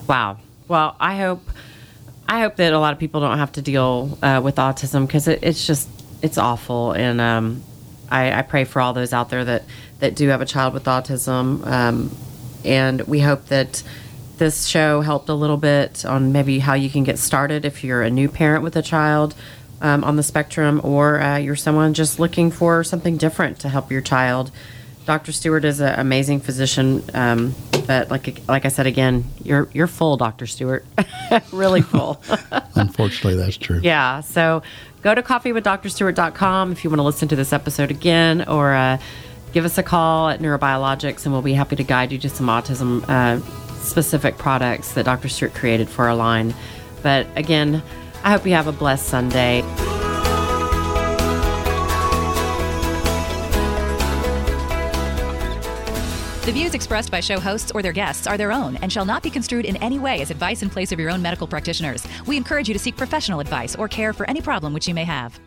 Wow. 0.07 0.39
Well, 0.67 0.95
I 0.99 1.17
hope 1.17 1.41
I 2.27 2.41
hope 2.41 2.57
that 2.57 2.73
a 2.73 2.79
lot 2.79 2.91
of 2.93 2.99
people 2.99 3.21
don't 3.21 3.37
have 3.37 3.53
to 3.53 3.61
deal 3.61 4.17
uh, 4.21 4.41
with 4.43 4.55
autism 4.57 5.07
because 5.07 5.27
it, 5.29 5.39
it's 5.41 5.65
just 5.65 5.87
it's 6.21 6.37
awful, 6.37 6.91
and 6.93 7.19
um, 7.19 7.63
I, 8.09 8.31
I 8.39 8.41
pray 8.41 8.63
for 8.65 8.81
all 8.81 8.93
those 8.93 9.13
out 9.13 9.29
there 9.29 9.45
that 9.45 9.63
that 9.99 10.15
do 10.15 10.27
have 10.29 10.41
a 10.41 10.45
child 10.45 10.73
with 10.73 10.85
autism, 10.85 11.65
um, 11.65 12.15
and 12.65 13.01
we 13.01 13.19
hope 13.19 13.45
that 13.47 13.83
this 14.37 14.65
show 14.65 15.01
helped 15.01 15.29
a 15.29 15.35
little 15.35 15.57
bit 15.57 16.03
on 16.03 16.31
maybe 16.31 16.59
how 16.59 16.73
you 16.73 16.89
can 16.89 17.03
get 17.03 17.19
started 17.19 17.63
if 17.63 17.83
you're 17.83 18.01
a 18.01 18.09
new 18.09 18.27
parent 18.27 18.63
with 18.63 18.75
a 18.75 18.81
child 18.81 19.35
um, 19.81 20.03
on 20.03 20.15
the 20.15 20.23
spectrum, 20.23 20.81
or 20.83 21.21
uh, 21.21 21.37
you're 21.37 21.55
someone 21.55 21.93
just 21.93 22.19
looking 22.19 22.49
for 22.51 22.83
something 22.83 23.17
different 23.17 23.59
to 23.59 23.69
help 23.69 23.91
your 23.91 24.01
child. 24.01 24.51
Dr. 25.05 25.31
Stewart 25.31 25.65
is 25.65 25.79
an 25.79 25.99
amazing 25.99 26.39
physician, 26.39 27.03
um, 27.13 27.55
but 27.87 28.11
like 28.11 28.41
like 28.47 28.65
I 28.65 28.69
said 28.69 28.85
again, 28.85 29.25
you're 29.43 29.67
you're 29.73 29.87
full, 29.87 30.15
Dr. 30.17 30.45
Stewart, 30.45 30.85
really 31.51 31.81
full. 31.81 32.21
Unfortunately, 32.75 33.35
that's 33.35 33.57
true. 33.57 33.79
yeah, 33.83 34.21
so 34.21 34.61
go 35.01 35.15
to 35.15 35.21
coffeewithdrstewart.com 35.21 36.71
if 36.71 36.83
you 36.83 36.89
want 36.89 36.99
to 36.99 37.03
listen 37.03 37.27
to 37.29 37.35
this 37.35 37.53
episode 37.53 37.91
again, 37.91 38.47
or 38.47 38.73
uh, 38.73 38.97
give 39.51 39.65
us 39.65 39.77
a 39.77 39.83
call 39.83 40.29
at 40.29 40.39
Neurobiologics, 40.39 41.25
and 41.25 41.33
we'll 41.33 41.41
be 41.41 41.53
happy 41.53 41.75
to 41.75 41.83
guide 41.83 42.11
you 42.11 42.17
to 42.19 42.29
some 42.29 42.47
autism 42.47 43.03
uh, 43.09 43.39
specific 43.81 44.37
products 44.37 44.93
that 44.93 45.05
Dr. 45.05 45.29
Stewart 45.29 45.53
created 45.53 45.89
for 45.89 46.05
our 46.07 46.15
line. 46.15 46.53
But 47.01 47.27
again, 47.35 47.81
I 48.23 48.31
hope 48.31 48.45
you 48.45 48.53
have 48.53 48.67
a 48.67 48.71
blessed 48.71 49.07
Sunday. 49.07 49.63
The 56.41 56.51
views 56.51 56.73
expressed 56.73 57.11
by 57.11 57.19
show 57.19 57.39
hosts 57.39 57.71
or 57.71 57.83
their 57.83 57.91
guests 57.91 58.25
are 58.25 58.35
their 58.35 58.51
own 58.51 58.75
and 58.77 58.91
shall 58.91 59.05
not 59.05 59.21
be 59.21 59.29
construed 59.29 59.63
in 59.63 59.75
any 59.75 59.99
way 59.99 60.21
as 60.21 60.31
advice 60.31 60.63
in 60.63 60.71
place 60.71 60.91
of 60.91 60.99
your 60.99 61.11
own 61.11 61.21
medical 61.21 61.45
practitioners. 61.45 62.03
We 62.25 62.35
encourage 62.35 62.67
you 62.67 62.73
to 62.73 62.79
seek 62.79 62.97
professional 62.97 63.41
advice 63.41 63.75
or 63.75 63.87
care 63.87 64.11
for 64.11 64.27
any 64.27 64.41
problem 64.41 64.73
which 64.73 64.87
you 64.87 64.95
may 64.95 65.03
have. 65.03 65.39